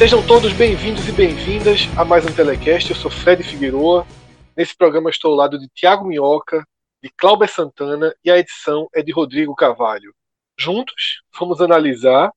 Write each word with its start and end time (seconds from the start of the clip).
Sejam 0.00 0.26
todos 0.26 0.54
bem-vindos 0.54 1.06
e 1.06 1.12
bem-vindas 1.12 1.80
a 1.94 2.06
mais 2.06 2.24
um 2.24 2.34
Telecast. 2.34 2.88
Eu 2.88 2.96
sou 2.96 3.10
Fred 3.10 3.42
Figueroa. 3.42 4.06
Nesse 4.56 4.74
programa 4.74 5.10
estou 5.10 5.30
ao 5.30 5.36
lado 5.36 5.58
de 5.58 5.68
Tiago 5.68 6.06
Minhoca, 6.06 6.66
de 7.02 7.10
Cláudia 7.10 7.46
Santana 7.46 8.16
e 8.24 8.30
a 8.30 8.38
edição 8.38 8.88
é 8.94 9.02
de 9.02 9.12
Rodrigo 9.12 9.54
Carvalho. 9.54 10.14
Juntos, 10.58 11.20
vamos 11.38 11.60
analisar 11.60 12.32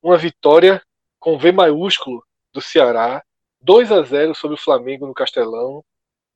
uma 0.00 0.16
vitória 0.16 0.80
com 1.18 1.36
V 1.36 1.50
maiúsculo 1.50 2.24
do 2.52 2.60
Ceará, 2.60 3.24
2 3.60 3.90
a 3.90 4.00
0 4.02 4.32
sobre 4.32 4.54
o 4.54 4.60
Flamengo 4.60 5.04
no 5.04 5.14
Castelão. 5.14 5.84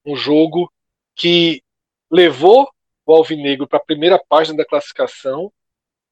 Um 0.04 0.16
jogo 0.16 0.68
que 1.14 1.62
levou 2.10 2.68
o 3.06 3.14
Alvinegro 3.14 3.68
para 3.68 3.78
a 3.78 3.84
primeira 3.84 4.20
página 4.28 4.56
da 4.56 4.66
classificação 4.66 5.52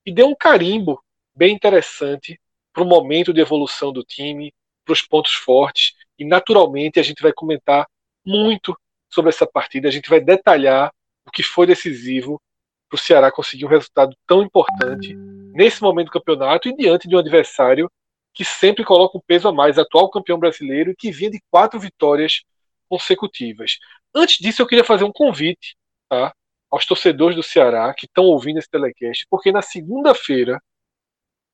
e 0.07 0.13
deu 0.13 0.29
um 0.29 0.37
carimbo 0.37 1.03
bem 1.35 1.53
interessante 1.53 2.41
para 2.77 2.85
o 2.85 2.87
momento 2.87 3.33
de 3.33 3.41
evolução 3.41 3.91
do 3.91 4.05
time, 4.05 4.53
para 4.85 4.93
os 4.93 5.01
pontos 5.01 5.33
fortes. 5.33 5.95
E 6.19 6.27
naturalmente 6.27 7.01
a 7.01 7.03
gente 7.03 7.23
vai 7.23 7.33
comentar 7.33 7.89
muito 8.23 8.79
sobre 9.09 9.31
essa 9.31 9.47
partida, 9.47 9.89
a 9.89 9.91
gente 9.91 10.11
vai 10.11 10.21
detalhar 10.21 10.93
o 11.27 11.31
que 11.31 11.43
foi 11.43 11.67
decisivo 11.67 12.39
para 12.87 12.97
o 12.97 12.99
Ceará 12.99 13.33
conseguir 13.33 13.65
um 13.65 13.69
resultado 13.69 14.15
tão 14.27 14.43
importante 14.43 15.15
nesse 15.55 15.81
momento 15.81 16.09
do 16.09 16.13
campeonato 16.13 16.69
e 16.69 16.77
diante 16.77 17.09
de 17.09 17.17
um 17.17 17.19
adversário 17.19 17.91
que 18.35 18.45
sempre 18.45 18.85
coloca 18.85 19.17
um 19.17 19.23
peso 19.27 19.49
a 19.49 19.53
mais, 19.53 19.79
atual 19.79 20.11
campeão 20.11 20.39
brasileiro 20.39 20.95
que 20.99 21.11
vinha 21.11 21.31
de 21.31 21.41
quatro 21.51 21.81
vitórias 21.81 22.43
consecutivas. 22.91 23.79
Antes 24.15 24.37
disso, 24.37 24.61
eu 24.61 24.67
queria 24.67 24.85
fazer 24.85 25.05
um 25.05 25.13
convite 25.13 25.75
tá, 26.11 26.35
aos 26.71 26.85
torcedores 26.85 27.37
do 27.37 27.43
Ceará 27.43 27.95
que 27.95 28.05
estão 28.05 28.25
ouvindo 28.25 28.59
esse 28.59 28.69
telecast, 28.69 29.27
porque 29.31 29.51
na 29.51 29.63
segunda-feira 29.63 30.61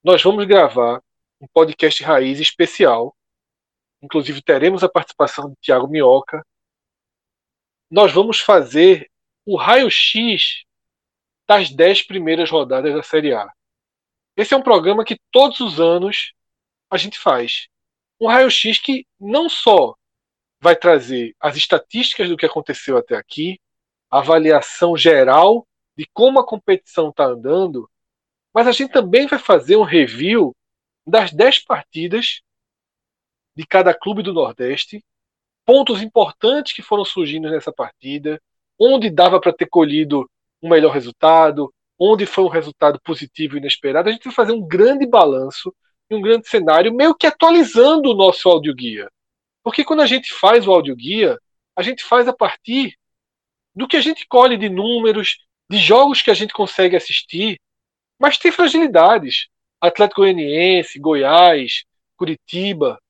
nós 0.02 0.20
vamos 0.20 0.44
gravar 0.46 1.00
um 1.42 1.48
podcast 1.48 2.04
raiz 2.04 2.38
especial. 2.38 3.16
Inclusive, 4.00 4.40
teremos 4.40 4.84
a 4.84 4.88
participação 4.88 5.50
de 5.50 5.56
Tiago 5.60 5.88
Minhoca. 5.88 6.46
Nós 7.90 8.12
vamos 8.12 8.38
fazer 8.38 9.10
o 9.44 9.56
raio-x 9.56 10.62
das 11.48 11.68
dez 11.68 12.00
primeiras 12.00 12.48
rodadas 12.48 12.94
da 12.94 13.02
Série 13.02 13.34
A. 13.34 13.52
Esse 14.36 14.54
é 14.54 14.56
um 14.56 14.62
programa 14.62 15.04
que 15.04 15.18
todos 15.32 15.58
os 15.58 15.80
anos 15.80 16.32
a 16.88 16.96
gente 16.96 17.18
faz. 17.18 17.66
Um 18.20 18.28
raio-x 18.28 18.78
que 18.78 19.04
não 19.18 19.48
só 19.48 19.96
vai 20.60 20.76
trazer 20.76 21.34
as 21.40 21.56
estatísticas 21.56 22.28
do 22.28 22.36
que 22.36 22.46
aconteceu 22.46 22.96
até 22.96 23.16
aqui, 23.16 23.60
a 24.08 24.18
avaliação 24.18 24.96
geral 24.96 25.66
de 25.96 26.06
como 26.12 26.38
a 26.38 26.46
competição 26.46 27.08
está 27.10 27.24
andando, 27.24 27.90
mas 28.54 28.68
a 28.68 28.72
gente 28.72 28.92
também 28.92 29.26
vai 29.26 29.40
fazer 29.40 29.74
um 29.74 29.82
review 29.82 30.54
das 31.06 31.32
dez 31.32 31.58
partidas 31.58 32.40
de 33.54 33.66
cada 33.66 33.92
clube 33.92 34.22
do 34.22 34.32
Nordeste, 34.32 35.04
pontos 35.64 36.02
importantes 36.02 36.72
que 36.72 36.82
foram 36.82 37.04
surgindo 37.04 37.50
nessa 37.50 37.72
partida, 37.72 38.40
onde 38.78 39.10
dava 39.10 39.40
para 39.40 39.52
ter 39.52 39.66
colhido 39.66 40.28
um 40.62 40.68
melhor 40.68 40.92
resultado, 40.92 41.72
onde 41.98 42.26
foi 42.26 42.44
um 42.44 42.48
resultado 42.48 43.00
positivo 43.02 43.56
e 43.56 43.58
inesperado. 43.58 44.08
A 44.08 44.12
gente 44.12 44.24
vai 44.24 44.34
fazer 44.34 44.52
um 44.52 44.66
grande 44.66 45.06
balanço 45.06 45.74
e 46.10 46.14
um 46.14 46.20
grande 46.20 46.48
cenário, 46.48 46.92
meio 46.92 47.14
que 47.14 47.26
atualizando 47.26 48.10
o 48.10 48.14
nosso 48.14 48.48
audioguia. 48.48 49.10
Porque 49.62 49.84
quando 49.84 50.00
a 50.00 50.06
gente 50.06 50.32
faz 50.32 50.66
o 50.66 50.72
audioguia, 50.72 51.38
a 51.76 51.82
gente 51.82 52.02
faz 52.02 52.26
a 52.26 52.32
partir 52.32 52.96
do 53.74 53.86
que 53.86 53.96
a 53.96 54.00
gente 54.00 54.26
colhe 54.26 54.56
de 54.56 54.68
números, 54.68 55.38
de 55.70 55.78
jogos 55.78 56.20
que 56.20 56.30
a 56.30 56.34
gente 56.34 56.52
consegue 56.52 56.96
assistir, 56.96 57.58
mas 58.18 58.36
tem 58.36 58.52
fragilidades. 58.52 59.48
Atlético 59.82 60.20
Goianiense, 60.20 60.98
Goiás, 61.00 61.84
Curitiba, 62.16 63.00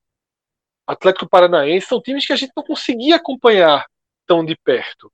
Atlético 0.86 1.28
Paranaense, 1.28 1.86
são 1.86 2.00
times 2.00 2.26
que 2.26 2.32
a 2.32 2.36
gente 2.36 2.52
não 2.56 2.64
conseguia 2.64 3.16
acompanhar 3.16 3.86
tão 4.26 4.42
de 4.42 4.56
perto. 4.56 5.12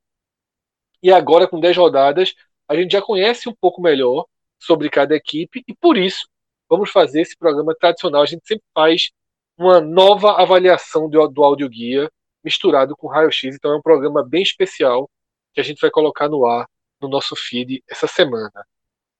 E 1.02 1.12
agora, 1.12 1.48
com 1.48 1.58
10 1.58 1.76
rodadas, 1.76 2.34
a 2.68 2.76
gente 2.76 2.92
já 2.92 3.02
conhece 3.02 3.48
um 3.48 3.54
pouco 3.60 3.82
melhor 3.82 4.24
sobre 4.58 4.88
cada 4.88 5.16
equipe 5.16 5.64
e 5.66 5.74
por 5.74 5.96
isso 5.96 6.28
vamos 6.68 6.90
fazer 6.90 7.22
esse 7.22 7.36
programa 7.36 7.74
tradicional. 7.74 8.22
A 8.22 8.26
gente 8.26 8.46
sempre 8.46 8.64
faz 8.72 9.10
uma 9.56 9.80
nova 9.80 10.40
avaliação 10.40 11.10
do, 11.10 11.26
do 11.26 11.42
audioguia 11.42 12.08
misturado 12.44 12.96
com 12.96 13.08
raio-x. 13.08 13.56
Então 13.56 13.72
é 13.72 13.76
um 13.76 13.82
programa 13.82 14.24
bem 14.24 14.42
especial 14.42 15.10
que 15.52 15.60
a 15.60 15.64
gente 15.64 15.80
vai 15.80 15.90
colocar 15.90 16.28
no 16.28 16.46
ar 16.46 16.68
no 17.00 17.08
nosso 17.08 17.34
feed 17.34 17.82
essa 17.88 18.06
semana. 18.06 18.64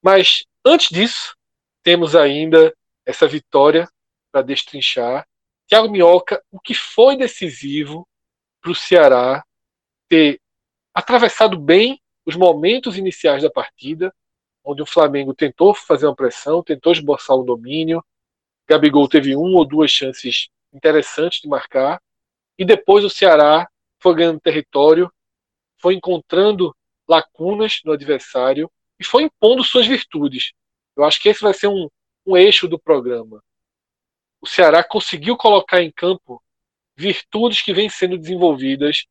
Mas 0.02 0.44
antes 0.64 0.88
disso, 0.90 1.36
temos 1.88 2.14
ainda 2.14 2.76
essa 3.06 3.26
vitória 3.26 3.88
para 4.30 4.42
destrinchar. 4.42 5.26
Thiago 5.66 5.90
Minhoca, 5.90 6.44
o 6.50 6.60
que 6.60 6.74
foi 6.74 7.16
decisivo 7.16 8.06
para 8.60 8.72
o 8.72 8.74
Ceará 8.74 9.42
ter 10.06 10.38
atravessado 10.92 11.58
bem 11.58 11.98
os 12.26 12.36
momentos 12.36 12.98
iniciais 12.98 13.42
da 13.42 13.50
partida, 13.50 14.14
onde 14.62 14.82
o 14.82 14.86
Flamengo 14.86 15.32
tentou 15.32 15.74
fazer 15.74 16.04
uma 16.04 16.14
pressão, 16.14 16.62
tentou 16.62 16.92
esboçar 16.92 17.34
o 17.34 17.42
domínio, 17.42 18.04
Gabigol 18.68 19.08
teve 19.08 19.34
uma 19.34 19.56
ou 19.56 19.66
duas 19.66 19.90
chances 19.90 20.50
interessantes 20.74 21.40
de 21.40 21.48
marcar, 21.48 22.02
e 22.58 22.66
depois 22.66 23.02
o 23.02 23.08
Ceará 23.08 23.66
foi 23.98 24.14
ganhando 24.14 24.40
território, 24.40 25.10
foi 25.78 25.94
encontrando 25.94 26.76
lacunas 27.08 27.80
no 27.82 27.92
adversário 27.92 28.70
e 29.00 29.04
foi 29.04 29.22
impondo 29.22 29.64
suas 29.64 29.86
virtudes. 29.86 30.52
Eu 30.98 31.04
acho 31.04 31.20
que 31.20 31.28
esse 31.28 31.40
vai 31.40 31.54
ser 31.54 31.68
um, 31.68 31.88
um 32.26 32.36
eixo 32.36 32.68
do 32.68 32.78
programa. 32.78 33.42
O 34.40 34.46
Ceará 34.46 34.82
conseguiu 34.82 35.36
colocar 35.36 35.82
em 35.82 35.90
campo 35.90 36.42
virtudes 36.96 37.62
que 37.62 37.72
vêm 37.72 37.88
sendo 37.88 38.18
desenvolvidas 38.18 39.04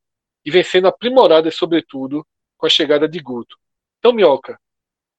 e 0.46 0.52
vêm 0.52 0.64
sendo 0.64 0.88
aprimoradas, 0.88 1.56
sobretudo, 1.56 2.26
com 2.58 2.66
a 2.66 2.70
chegada 2.70 3.08
de 3.08 3.20
Guto. 3.20 3.58
Então, 4.00 4.12
Minhoca, 4.12 4.60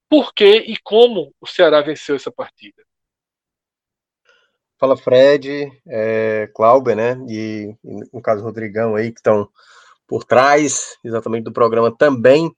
por 0.09 0.33
que 0.33 0.59
e 0.59 0.77
como 0.79 1.35
o 1.41 1.47
Ceará 1.47 1.81
venceu 1.81 2.17
essa 2.17 2.31
partida? 2.31 2.83
Fala 4.79 4.97
Fred, 4.97 5.71
é, 5.89 6.51
né? 6.95 7.17
E, 7.29 7.75
no 8.13 8.23
caso 8.23 8.45
Rodrigão 8.45 8.95
aí, 8.95 9.11
que 9.11 9.19
estão 9.19 9.49
por 10.07 10.25
trás 10.25 10.97
exatamente 11.05 11.45
do 11.45 11.53
programa 11.53 11.95
também. 11.95 12.51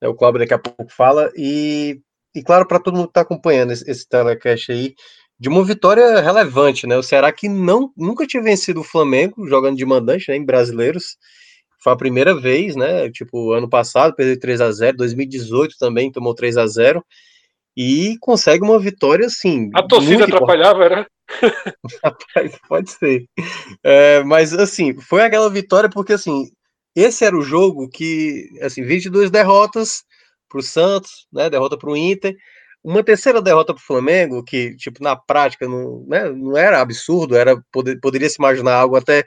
Né, 0.00 0.08
o 0.08 0.14
Clauber 0.14 0.40
daqui 0.40 0.54
a 0.54 0.58
pouco 0.58 0.92
fala. 0.92 1.30
E 1.36 2.02
e 2.38 2.42
claro, 2.42 2.66
para 2.66 2.78
todo 2.78 2.94
mundo 2.94 3.06
que 3.06 3.10
está 3.10 3.22
acompanhando 3.22 3.72
esse, 3.72 3.88
esse 3.90 4.08
telecast 4.08 4.70
aí, 4.70 4.94
de 5.38 5.48
uma 5.48 5.64
vitória 5.64 6.20
relevante, 6.20 6.86
né? 6.86 6.96
O 6.96 7.02
Ceará 7.02 7.32
que 7.32 7.48
não, 7.48 7.92
nunca 7.96 8.26
tinha 8.26 8.42
vencido 8.42 8.80
o 8.80 8.84
Flamengo 8.84 9.46
jogando 9.46 9.76
de 9.76 9.84
mandante, 9.84 10.30
né, 10.30 10.36
em 10.36 10.44
brasileiros. 10.44 11.16
Foi 11.82 11.92
a 11.92 11.96
primeira 11.96 12.34
vez, 12.34 12.74
né? 12.76 13.10
Tipo, 13.10 13.52
ano 13.52 13.68
passado 13.68 14.14
perdeu 14.14 14.38
3 14.38 14.60
a 14.60 14.72
0 14.72 14.96
2018 14.96 15.76
também 15.78 16.10
tomou 16.10 16.34
3 16.34 16.56
a 16.56 16.66
0 16.66 17.04
e 17.76 18.16
consegue 18.20 18.64
uma 18.64 18.78
vitória 18.78 19.26
assim. 19.26 19.70
A 19.74 19.82
torcida 19.82 20.24
atrapalhava, 20.24 20.84
era? 20.84 21.06
Rapaz, 22.02 22.58
pode 22.68 22.90
ser. 22.90 23.24
É, 23.84 24.22
mas 24.24 24.52
assim, 24.52 24.98
foi 25.00 25.22
aquela 25.22 25.48
vitória 25.48 25.88
porque 25.88 26.14
assim, 26.14 26.50
esse 26.96 27.24
era 27.24 27.36
o 27.36 27.42
jogo 27.42 27.88
que, 27.88 28.48
assim, 28.60 28.82
22 28.82 29.30
derrotas, 29.30 30.02
para 30.48 30.58
o 30.58 30.62
Santos, 30.62 31.26
né? 31.32 31.50
Derrota 31.50 31.76
para 31.76 31.90
o 31.90 31.96
Inter. 31.96 32.36
Uma 32.82 33.02
terceira 33.04 33.42
derrota 33.42 33.74
para 33.74 33.80
o 33.80 33.84
Flamengo, 33.84 34.42
que, 34.44 34.74
tipo, 34.76 35.02
na 35.02 35.16
prática 35.16 35.68
não, 35.68 36.04
né, 36.06 36.30
não 36.30 36.56
era 36.56 36.80
absurdo, 36.80 37.36
era 37.36 37.60
poder, 37.72 37.98
poderia 38.00 38.28
se 38.30 38.36
imaginar 38.38 38.74
algo 38.76 38.96
até. 38.96 39.24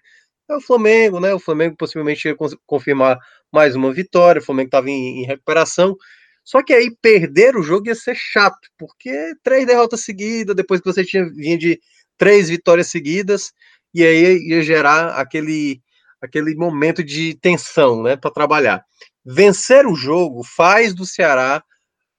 É 0.50 0.56
o 0.56 0.62
Flamengo, 0.62 1.20
né? 1.20 1.34
O 1.34 1.40
Flamengo 1.40 1.76
possivelmente 1.78 2.28
ia 2.28 2.36
confirmar 2.66 3.18
mais 3.52 3.76
uma 3.76 3.94
vitória, 3.94 4.42
o 4.42 4.46
Flamengo 4.46 4.68
estava 4.68 4.90
em, 4.90 5.24
em 5.24 5.26
recuperação. 5.26 5.96
Só 6.44 6.64
que 6.64 6.74
aí 6.74 6.90
perder 7.02 7.56
o 7.56 7.64
jogo 7.64 7.88
ia 7.88 7.96
ser 7.96 8.16
chato, 8.16 8.68
porque 8.78 9.34
três 9.44 9.66
derrotas 9.66 10.02
seguidas, 10.02 10.56
depois 10.56 10.82
que 10.82 10.92
você 10.92 11.06
tinha 11.06 11.26
vindo 11.30 11.60
de 11.60 11.80
três 12.18 12.50
vitórias 12.50 12.88
seguidas, 12.88 13.52
e 13.94 14.04
aí 14.04 14.38
ia 14.48 14.62
gerar 14.64 15.20
aquele, 15.20 15.82
aquele 16.22 16.56
momento 16.56 17.04
de 17.04 17.36
tensão, 17.42 18.02
né, 18.04 18.16
para 18.16 18.32
trabalhar. 18.32 18.84
Vencer 19.26 19.86
o 19.86 19.96
jogo 19.96 20.44
faz 20.44 20.94
do 20.94 21.06
Ceará, 21.06 21.64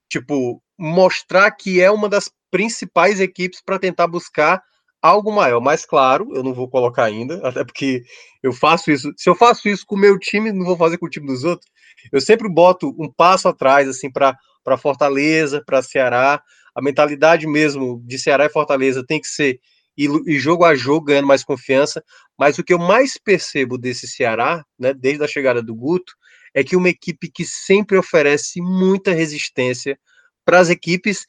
tipo, 0.09 0.63
mostrar 0.79 1.51
que 1.51 1.81
é 1.81 1.91
uma 1.91 2.09
das 2.09 2.31
principais 2.51 3.21
equipes 3.21 3.61
para 3.65 3.79
tentar 3.79 4.07
buscar 4.07 4.63
algo 5.01 5.33
maior. 5.33 5.61
Mas 5.61 5.85
claro, 5.85 6.29
eu 6.35 6.43
não 6.43 6.55
vou 6.55 6.69
colocar 6.69 7.05
ainda, 7.05 7.41
até 7.47 7.65
porque 7.65 8.03
eu 8.43 8.53
faço 8.53 8.91
isso. 8.91 9.11
Se 9.17 9.29
eu 9.29 9.35
faço 9.35 9.69
isso 9.69 9.85
com 9.87 9.97
o 9.97 9.99
meu 9.99 10.19
time, 10.19 10.53
não 10.53 10.65
vou 10.65 10.77
fazer 10.77 10.99
com 10.99 11.07
o 11.07 11.11
time 11.11 11.27
dos 11.27 11.43
outros. 11.45 11.71
Eu 12.13 12.21
sempre 12.21 12.49
boto 12.49 12.95
um 12.99 13.11
passo 13.11 13.49
atrás, 13.49 13.89
assim, 13.89 14.11
para 14.11 14.37
Fortaleza, 14.79 15.63
para 15.65 15.83
Ceará. 15.83 16.43
A 16.75 16.83
mentalidade 16.83 17.47
mesmo 17.47 18.03
de 18.05 18.19
Ceará 18.19 18.47
e 18.47 18.51
Fortaleza 18.51 19.05
tem 19.07 19.21
que 19.21 19.29
ser 19.29 19.59
e, 19.97 20.39
jogo 20.39 20.65
a 20.65 20.75
jogo 20.75 21.07
ganhando 21.07 21.27
mais 21.27 21.45
confiança. 21.45 22.03
Mas 22.39 22.59
o 22.59 22.65
que 22.65 22.73
eu 22.73 22.79
mais 22.79 23.19
percebo 23.19 23.77
desse 23.77 24.07
Ceará, 24.09 24.65
né, 24.79 24.95
desde 24.95 25.23
a 25.23 25.29
chegada 25.29 25.63
do 25.63 25.75
Guto, 25.75 26.13
é 26.55 26.63
que 26.63 26.77
uma 26.77 26.89
equipe 26.89 27.31
que 27.31 27.45
sempre 27.45 27.97
oferece 27.97 28.61
muita 28.61 29.13
resistência 29.13 29.99
para 30.45 30.59
as 30.59 30.69
equipes, 30.71 31.25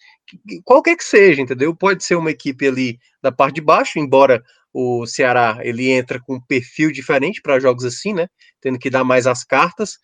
qualquer 0.63 0.97
que 0.97 1.03
seja, 1.03 1.41
entendeu? 1.41 1.75
Pode 1.75 2.03
ser 2.03 2.15
uma 2.15 2.31
equipe 2.31 2.67
ali 2.67 2.99
da 3.21 3.31
parte 3.31 3.55
de 3.55 3.61
baixo, 3.61 3.99
embora 3.99 4.43
o 4.73 5.05
Ceará 5.05 5.59
ele 5.61 5.89
entra 5.91 6.19
com 6.19 6.35
um 6.35 6.41
perfil 6.41 6.91
diferente 6.91 7.41
para 7.41 7.59
jogos 7.59 7.85
assim, 7.85 8.13
né? 8.13 8.27
Tendo 8.59 8.79
que 8.79 8.89
dar 8.89 9.03
mais 9.03 9.27
as 9.27 9.43
cartas. 9.43 9.99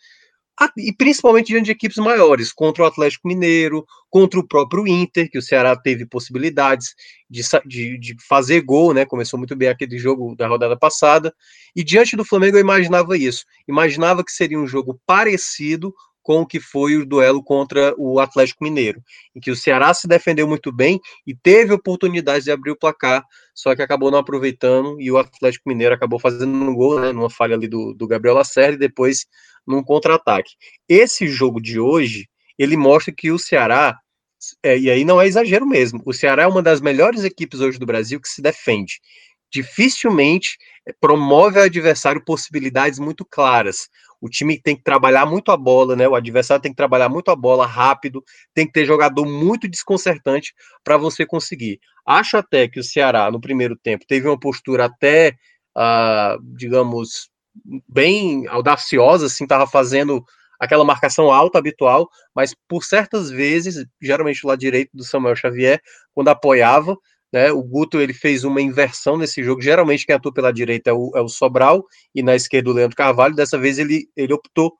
E 0.78 0.92
principalmente 0.92 1.48
diante 1.48 1.66
de 1.66 1.72
equipes 1.72 1.98
maiores, 1.98 2.52
contra 2.52 2.84
o 2.84 2.86
Atlético 2.86 3.28
Mineiro, 3.28 3.86
contra 4.10 4.40
o 4.40 4.48
próprio 4.48 4.86
Inter, 4.88 5.30
que 5.30 5.38
o 5.38 5.42
Ceará 5.42 5.76
teve 5.76 6.06
possibilidades 6.06 6.96
de, 7.30 7.42
de, 7.66 7.98
de, 7.98 8.16
fazer 8.28 8.62
gol, 8.62 8.94
né? 8.94 9.06
Começou 9.06 9.38
muito 9.38 9.56
bem 9.56 9.70
aquele 9.70 9.98
jogo 9.98 10.36
da 10.36 10.48
rodada 10.48 10.78
passada. 10.78 11.34
E 11.76 11.84
diante 11.84 12.18
do 12.18 12.26
Flamengo 12.26 12.58
eu 12.58 12.62
imaginava 12.62 13.18
isso. 13.18 13.46
Imaginava 13.68 14.24
que 14.24 14.32
seria 14.32 14.60
um 14.60 14.68
jogo 14.68 15.00
parecido 15.06 15.94
com 16.30 16.42
o 16.42 16.46
que 16.46 16.60
foi 16.60 16.96
o 16.96 17.08
duelo 17.08 17.44
contra 17.44 17.92
o 17.98 18.20
Atlético 18.20 18.64
Mineiro, 18.64 19.02
em 19.36 19.40
que 19.40 19.50
o 19.50 19.56
Ceará 19.56 19.92
se 19.96 20.08
defendeu 20.08 20.48
muito 20.48 20.72
bem 20.72 21.02
e 21.26 21.34
teve 21.34 21.74
oportunidade 21.74 22.44
de 22.44 22.52
abrir 22.52 22.70
o 22.70 22.78
placar, 22.78 23.26
só 23.52 23.76
que 23.76 23.82
acabou 23.82 24.12
não 24.12 24.20
aproveitando 24.20 25.02
e 25.02 25.10
o 25.10 25.18
Atlético 25.18 25.68
Mineiro 25.68 25.96
acabou 25.96 26.20
fazendo 26.20 26.54
um 26.54 26.76
gol, 26.76 27.00
né, 27.00 27.12
numa 27.12 27.32
falha 27.32 27.56
ali 27.56 27.68
do, 27.68 27.96
do 27.96 28.06
Gabriel 28.06 28.36
Lacerda 28.36 28.76
e 28.76 28.78
depois 28.78 29.26
num 29.66 29.82
contra-ataque. 29.82 30.52
Esse 30.88 31.28
jogo 31.28 31.60
de 31.60 31.80
hoje, 31.80 32.30
ele 32.60 32.78
mostra 32.78 33.12
que 33.12 33.32
o 33.32 33.40
Ceará, 33.40 33.98
é, 34.62 34.78
e 34.78 34.88
aí 34.88 35.04
não 35.04 35.20
é 35.20 35.26
exagero 35.26 35.66
mesmo, 35.66 36.00
o 36.06 36.14
Ceará 36.14 36.44
é 36.44 36.48
uma 36.48 36.62
das 36.62 36.80
melhores 36.80 37.24
equipes 37.24 37.60
hoje 37.60 37.80
do 37.80 37.88
Brasil 37.88 38.22
que 38.22 38.30
se 38.30 38.40
defende. 38.40 39.02
Dificilmente 39.52 40.60
é, 40.88 40.94
promove 40.94 41.58
ao 41.58 41.66
adversário 41.66 42.24
possibilidades 42.24 43.00
muito 43.00 43.26
claras 43.26 43.90
o 44.22 44.30
time 44.30 44.60
tem 44.62 44.76
que 44.76 44.84
trabalhar 44.84 45.26
muito 45.26 45.52
a 45.52 45.58
bola, 45.58 45.96
né? 45.96 46.08
O 46.08 46.16
adversário 46.16 46.62
tem 46.62 46.72
que 46.72 46.78
trabalhar 46.78 47.10
muito 47.10 47.32
a 47.32 47.36
bola 47.36 47.66
rápido, 47.66 48.24
tem 48.54 48.66
que 48.66 48.74
ter 48.74 48.86
jogador 48.86 49.26
muito 49.26 49.68
desconcertante 49.68 50.54
para 50.84 50.98
você 50.98 51.26
conseguir. 51.26 51.80
Acho 52.06 52.38
até 52.38 52.68
que 52.68 52.80
o 52.80 52.84
Ceará, 52.84 53.32
no 53.32 53.40
primeiro 53.40 53.76
tempo, 53.78 54.06
teve 54.08 54.28
uma 54.28 54.40
postura 54.40 54.86
até, 54.86 55.36
uh, 55.78 56.42
digamos, 56.56 57.30
bem 57.88 58.48
audaciosa, 58.48 59.28
assim, 59.28 59.46
estava 59.46 59.68
fazendo 59.68 60.24
aquela 60.60 60.84
marcação 60.84 61.32
alta 61.32 61.58
habitual, 61.58 62.10
mas 62.36 62.54
por 62.68 62.84
certas 62.84 63.30
vezes, 63.30 63.86
geralmente 64.02 64.46
lado 64.46 64.60
direito 64.60 64.90
do 64.94 65.06
Samuel 65.06 65.36
Xavier, 65.36 65.82
quando 66.14 66.28
apoiava, 66.28 66.98
né? 67.32 67.52
O 67.52 67.62
Guto 67.64 68.00
ele 68.00 68.14
fez 68.14 68.44
uma 68.44 68.62
inversão 68.62 69.18
nesse 69.18 69.44
jogo. 69.44 69.62
Geralmente 69.62 70.06
quem 70.06 70.16
atua 70.16 70.34
pela 70.34 70.52
direita 70.52 70.90
é 70.90 70.94
o, 70.94 71.12
é 71.16 71.22
o 71.22 71.30
Sobral 71.30 71.86
e 72.14 72.24
na 72.24 72.36
esquerda 72.36 72.70
o 72.70 72.74
Leandro 72.74 72.96
Carvalho. 72.96 73.36
Dessa 73.36 73.58
vez 73.58 73.78
ele, 73.78 74.10
ele 74.16 74.34
optou 74.34 74.74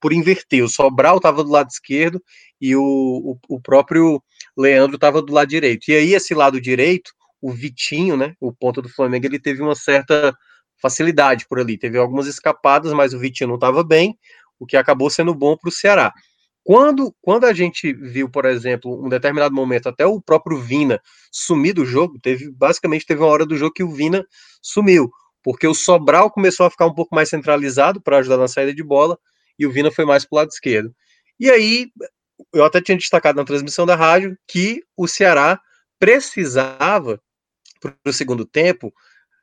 por 0.00 0.12
inverter. 0.12 0.64
O 0.64 0.68
Sobral 0.68 1.16
estava 1.16 1.44
do 1.44 1.50
lado 1.50 1.68
esquerdo 1.70 2.22
e 2.60 2.74
o, 2.74 2.82
o, 2.82 3.56
o 3.56 3.60
próprio 3.60 4.22
Leandro 4.56 4.96
estava 4.96 5.22
do 5.22 5.32
lado 5.32 5.48
direito. 5.48 5.88
E 5.88 5.94
aí 5.94 6.14
esse 6.14 6.34
lado 6.34 6.60
direito, 6.60 7.12
o 7.40 7.52
Vitinho, 7.52 8.16
né, 8.16 8.34
o 8.40 8.52
ponto 8.52 8.82
do 8.82 8.88
Flamengo, 8.88 9.26
ele 9.26 9.38
teve 9.38 9.62
uma 9.62 9.74
certa 9.74 10.34
facilidade 10.80 11.46
por 11.48 11.60
ali. 11.60 11.78
Teve 11.78 11.98
algumas 11.98 12.26
escapadas, 12.26 12.92
mas 12.92 13.14
o 13.14 13.18
Vitinho 13.18 13.48
não 13.48 13.54
estava 13.56 13.84
bem, 13.84 14.18
o 14.58 14.66
que 14.66 14.76
acabou 14.76 15.10
sendo 15.10 15.34
bom 15.34 15.56
para 15.56 15.68
o 15.68 15.72
Ceará. 15.72 16.12
Quando, 16.66 17.14
quando 17.22 17.44
a 17.44 17.52
gente 17.52 17.92
viu, 17.92 18.28
por 18.28 18.44
exemplo, 18.44 19.00
um 19.06 19.08
determinado 19.08 19.54
momento, 19.54 19.88
até 19.88 20.04
o 20.04 20.20
próprio 20.20 20.58
Vina 20.58 21.00
sumir 21.30 21.72
do 21.72 21.86
jogo, 21.86 22.18
teve 22.20 22.50
basicamente 22.50 23.06
teve 23.06 23.20
uma 23.20 23.28
hora 23.28 23.46
do 23.46 23.56
jogo 23.56 23.72
que 23.72 23.84
o 23.84 23.92
Vina 23.92 24.26
sumiu, 24.60 25.08
porque 25.44 25.64
o 25.64 25.72
Sobral 25.72 26.28
começou 26.28 26.66
a 26.66 26.70
ficar 26.70 26.86
um 26.86 26.92
pouco 26.92 27.14
mais 27.14 27.28
centralizado 27.28 28.00
para 28.00 28.18
ajudar 28.18 28.36
na 28.36 28.48
saída 28.48 28.74
de 28.74 28.82
bola 28.82 29.16
e 29.56 29.64
o 29.64 29.70
Vina 29.70 29.92
foi 29.92 30.04
mais 30.04 30.24
para 30.24 30.34
o 30.34 30.38
lado 30.40 30.48
esquerdo. 30.48 30.92
E 31.38 31.48
aí, 31.48 31.86
eu 32.52 32.64
até 32.64 32.80
tinha 32.80 32.98
destacado 32.98 33.36
na 33.36 33.44
transmissão 33.44 33.86
da 33.86 33.94
rádio 33.94 34.36
que 34.48 34.82
o 34.96 35.06
Ceará 35.06 35.60
precisava, 36.00 37.20
para 37.80 37.94
o 38.04 38.12
segundo 38.12 38.44
tempo, 38.44 38.92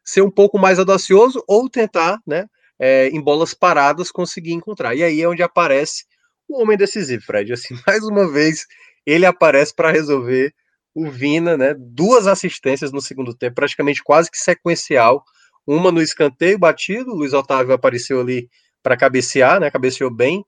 ser 0.03 0.23
um 0.23 0.29
pouco 0.29 0.59
mais 0.59 0.77
audacioso 0.77 1.41
ou 1.47 1.69
tentar, 1.69 2.19
né, 2.27 2.47
é, 2.77 3.07
em 3.07 3.21
bolas 3.21 3.53
paradas, 3.53 4.11
conseguir 4.11 4.51
encontrar. 4.51 4.93
E 4.93 5.01
aí 5.01 5.21
é 5.21 5.29
onde 5.29 5.41
aparece 5.41 6.03
o 6.47 6.61
homem 6.61 6.77
decisivo, 6.77 7.23
Fred. 7.23 7.53
Assim, 7.53 7.75
mais 7.87 8.03
uma 8.03 8.31
vez, 8.31 8.65
ele 9.05 9.25
aparece 9.25 9.73
para 9.73 9.91
resolver 9.91 10.53
o 10.95 11.09
Vina, 11.09 11.57
né? 11.57 11.75
Duas 11.77 12.27
assistências 12.27 12.91
no 12.91 13.01
segundo 13.01 13.33
tempo, 13.33 13.55
praticamente 13.55 14.03
quase 14.03 14.29
que 14.29 14.37
sequencial. 14.37 15.23
Uma 15.65 15.91
no 15.91 16.01
escanteio 16.01 16.59
batido, 16.59 17.11
o 17.11 17.15
Luiz 17.15 17.33
Otávio 17.33 17.73
apareceu 17.73 18.19
ali 18.19 18.49
para 18.81 18.97
cabecear, 18.97 19.59
né? 19.59 19.71
Cabeceou 19.71 20.13
bem. 20.13 20.45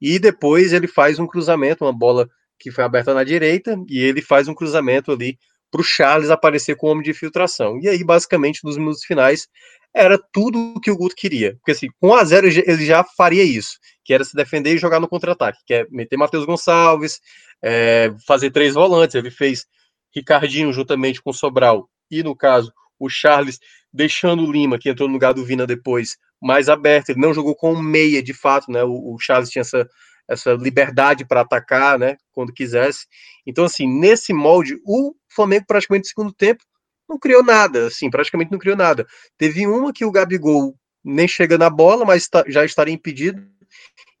E 0.00 0.18
depois 0.18 0.72
ele 0.72 0.86
faz 0.86 1.18
um 1.18 1.26
cruzamento, 1.26 1.84
uma 1.84 1.92
bola 1.92 2.28
que 2.58 2.70
foi 2.70 2.84
aberta 2.84 3.14
na 3.14 3.24
direita, 3.24 3.76
e 3.88 4.00
ele 4.00 4.20
faz 4.20 4.48
um 4.48 4.54
cruzamento 4.54 5.12
ali 5.12 5.38
para 5.70 5.80
o 5.80 5.84
Charles 5.84 6.30
aparecer 6.30 6.76
com 6.76 6.86
o 6.86 6.90
homem 6.90 7.02
de 7.02 7.10
infiltração. 7.10 7.78
E 7.80 7.88
aí, 7.88 8.02
basicamente, 8.04 8.60
nos 8.64 8.76
minutos 8.76 9.04
finais, 9.04 9.48
era 9.94 10.18
tudo 10.32 10.74
o 10.76 10.80
que 10.80 10.90
o 10.90 10.96
Guto 10.96 11.14
queria. 11.16 11.54
Porque 11.56 11.72
assim, 11.72 11.88
com 12.00 12.08
1 12.08 12.14
a 12.14 12.24
0 12.24 12.46
ele 12.46 12.86
já 12.86 13.04
faria 13.04 13.42
isso, 13.42 13.78
que 14.04 14.12
era 14.12 14.24
se 14.24 14.36
defender 14.36 14.74
e 14.74 14.78
jogar 14.78 15.00
no 15.00 15.08
contra-ataque, 15.08 15.58
que 15.66 15.74
é 15.74 15.86
meter 15.90 16.16
Matheus 16.16 16.44
Gonçalves, 16.44 17.20
é, 17.62 18.12
fazer 18.26 18.50
três 18.50 18.74
volantes. 18.74 19.14
Ele 19.14 19.30
fez 19.30 19.66
Ricardinho 20.14 20.72
juntamente 20.72 21.22
com 21.22 21.32
Sobral 21.32 21.88
e, 22.10 22.22
no 22.22 22.34
caso, 22.36 22.72
o 22.98 23.08
Charles 23.08 23.58
deixando 23.92 24.44
o 24.44 24.52
Lima, 24.52 24.78
que 24.78 24.88
entrou 24.88 25.08
no 25.08 25.14
lugar 25.14 25.32
do 25.32 25.44
Vina 25.44 25.66
depois, 25.66 26.16
mais 26.40 26.68
aberto. 26.68 27.10
Ele 27.10 27.20
não 27.20 27.34
jogou 27.34 27.54
com 27.54 27.74
meia 27.76 28.22
de 28.22 28.34
fato, 28.34 28.70
né? 28.70 28.84
O, 28.84 29.14
o 29.14 29.18
Charles 29.18 29.50
tinha 29.50 29.62
essa, 29.62 29.88
essa 30.28 30.52
liberdade 30.52 31.26
para 31.26 31.40
atacar, 31.40 31.98
né? 31.98 32.16
Quando 32.32 32.52
quisesse. 32.52 33.06
Então, 33.46 33.64
assim, 33.64 33.88
nesse 33.88 34.32
molde, 34.32 34.78
o 34.84 35.14
Flamengo 35.28 35.64
praticamente 35.66 36.04
no 36.04 36.08
segundo 36.08 36.32
tempo 36.32 36.62
não 37.08 37.18
criou 37.18 37.42
nada, 37.42 37.86
assim, 37.86 38.10
praticamente 38.10 38.52
não 38.52 38.58
criou 38.58 38.76
nada. 38.76 39.06
Teve 39.36 39.66
uma 39.66 39.92
que 39.92 40.04
o 40.04 40.10
Gabigol 40.10 40.76
nem 41.02 41.26
chega 41.26 41.56
na 41.56 41.70
bola, 41.70 42.04
mas 42.04 42.28
tá, 42.28 42.44
já 42.46 42.64
estaria 42.64 42.94
impedido. 42.94 43.42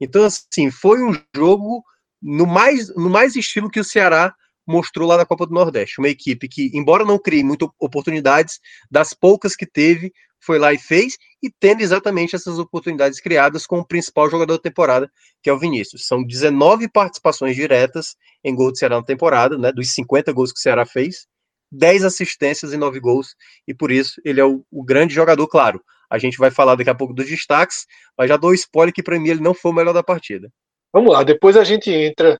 Então, 0.00 0.24
assim, 0.24 0.70
foi 0.70 1.02
um 1.02 1.14
jogo 1.34 1.82
no 2.22 2.46
mais, 2.46 2.94
no 2.94 3.10
mais 3.10 3.36
estilo 3.36 3.70
que 3.70 3.80
o 3.80 3.84
Ceará 3.84 4.34
mostrou 4.66 5.08
lá 5.08 5.16
na 5.16 5.24
Copa 5.24 5.46
do 5.46 5.54
Nordeste. 5.54 5.98
Uma 5.98 6.08
equipe 6.08 6.48
que, 6.48 6.70
embora 6.74 7.04
não 7.04 7.18
crie 7.18 7.42
muitas 7.42 7.68
oportunidades, 7.80 8.60
das 8.90 9.14
poucas 9.14 9.56
que 9.56 9.66
teve, 9.66 10.12
foi 10.40 10.58
lá 10.58 10.72
e 10.72 10.78
fez, 10.78 11.16
e 11.42 11.50
tendo 11.50 11.80
exatamente 11.80 12.36
essas 12.36 12.58
oportunidades 12.58 13.20
criadas 13.20 13.66
com 13.66 13.78
o 13.78 13.84
principal 13.84 14.30
jogador 14.30 14.54
da 14.54 14.62
temporada, 14.62 15.10
que 15.42 15.50
é 15.50 15.52
o 15.52 15.58
Vinícius. 15.58 16.06
São 16.06 16.22
19 16.22 16.88
participações 16.88 17.56
diretas 17.56 18.14
em 18.44 18.54
gol 18.54 18.70
do 18.70 18.78
Ceará 18.78 18.96
na 18.96 19.02
temporada, 19.04 19.58
né, 19.58 19.72
dos 19.72 19.92
50 19.94 20.32
gols 20.32 20.52
que 20.52 20.58
o 20.58 20.62
Ceará 20.62 20.86
fez, 20.86 21.26
10 21.70 22.04
assistências 22.04 22.72
e 22.72 22.76
9 22.76 23.00
gols, 23.00 23.34
e 23.66 23.74
por 23.74 23.90
isso 23.90 24.20
ele 24.24 24.40
é 24.40 24.44
o, 24.44 24.64
o, 24.70 24.82
grande 24.82 25.14
jogador, 25.14 25.46
claro. 25.46 25.82
A 26.10 26.18
gente 26.18 26.38
vai 26.38 26.50
falar 26.50 26.74
daqui 26.74 26.88
a 26.88 26.94
pouco 26.94 27.12
dos 27.12 27.26
destaques, 27.26 27.86
mas 28.16 28.28
já 28.28 28.36
dou 28.36 28.54
spoiler 28.54 28.94
que 28.94 29.02
para 29.02 29.18
mim 29.18 29.28
ele 29.28 29.40
não 29.40 29.52
foi 29.52 29.70
o 29.70 29.74
melhor 29.74 29.92
da 29.92 30.02
partida. 30.02 30.50
Vamos 30.92 31.12
lá, 31.12 31.22
depois 31.22 31.56
a 31.56 31.64
gente 31.64 31.90
entra 31.90 32.38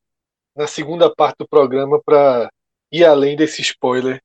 na 0.57 0.67
segunda 0.67 1.15
parte 1.15 1.39
do 1.39 1.49
programa 1.49 2.01
para 2.03 2.51
ir 2.91 3.05
além 3.05 3.37
desse 3.37 3.61
spoiler 3.61 4.23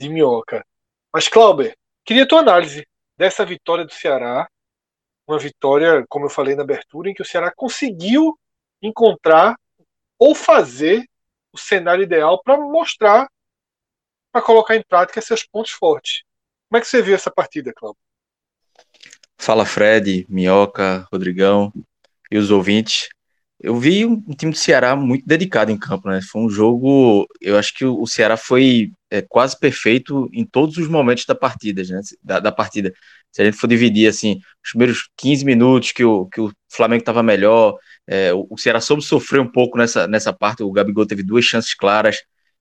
de 0.00 0.08
minhoca. 0.08 0.64
Mas, 1.12 1.28
Clauber, 1.28 1.76
queria 2.04 2.26
tua 2.26 2.40
análise 2.40 2.86
dessa 3.16 3.44
vitória 3.44 3.84
do 3.84 3.92
Ceará. 3.92 4.48
Uma 5.26 5.38
vitória, 5.38 6.04
como 6.08 6.26
eu 6.26 6.30
falei 6.30 6.54
na 6.54 6.62
abertura, 6.62 7.10
em 7.10 7.14
que 7.14 7.22
o 7.22 7.24
Ceará 7.24 7.52
conseguiu 7.54 8.38
encontrar 8.82 9.56
ou 10.18 10.34
fazer 10.34 11.04
o 11.52 11.58
cenário 11.58 12.02
ideal 12.02 12.40
para 12.42 12.58
mostrar 12.58 13.28
para 14.32 14.42
colocar 14.42 14.76
em 14.76 14.82
prática 14.82 15.20
seus 15.20 15.44
pontos 15.44 15.72
fortes. 15.72 16.22
Como 16.68 16.78
é 16.78 16.80
que 16.80 16.86
você 16.86 17.02
viu 17.02 17.14
essa 17.14 17.30
partida, 17.30 17.72
Cláudio? 17.74 18.00
Fala 19.38 19.64
Fred, 19.64 20.26
Minhoca, 20.28 21.06
Rodrigão 21.12 21.72
e 22.30 22.36
os 22.36 22.50
ouvintes. 22.50 23.08
eu 23.60 23.76
vi 23.76 24.04
um, 24.04 24.20
time 24.34 24.52
do 24.52 24.58
Ceará 24.58 24.94
muito 24.94 25.26
dedicado 25.26 25.70
em 25.70 25.78
campo, 25.78 26.08
né? 26.08 26.20
Foi 26.22 26.42
um 26.42 26.50
jogo, 26.50 27.26
eu 27.40 27.56
acho 27.56 27.74
que 27.74 27.84
o, 27.84 28.06
Ceará 28.06 28.36
foi 28.36 28.92
é, 29.10 29.22
quase 29.22 29.58
perfeito 29.58 30.28
em 30.32 30.44
todos 30.44 30.76
os 30.76 30.88
momentos 30.88 31.24
da 31.24 31.34
partida, 31.34 31.82
né? 31.82 32.00
Da, 32.22 32.40
da, 32.40 32.52
partida. 32.52 32.92
Se 33.32 33.42
a 33.42 33.44
gente 33.44 33.56
for 33.56 33.66
dividir 33.66 34.08
assim, 34.08 34.38
os 34.64 34.70
primeiros 34.70 35.08
15 35.16 35.44
minutos 35.44 35.92
que 35.92 36.04
o, 36.04 36.26
que 36.26 36.40
o 36.40 36.52
Flamengo 36.70 37.02
estava 37.02 37.22
melhor, 37.22 37.76
é, 38.06 38.32
o, 38.34 38.56
Ceará 38.58 38.80
soube 38.80 39.02
sofrer 39.02 39.40
um 39.40 39.50
pouco 39.50 39.78
nessa, 39.78 40.06
nessa 40.06 40.32
parte. 40.32 40.62
O 40.62 40.72
Gabigol 40.72 41.06
teve 41.06 41.22
duas 41.22 41.44
chances 41.44 41.74
claras, 41.74 42.18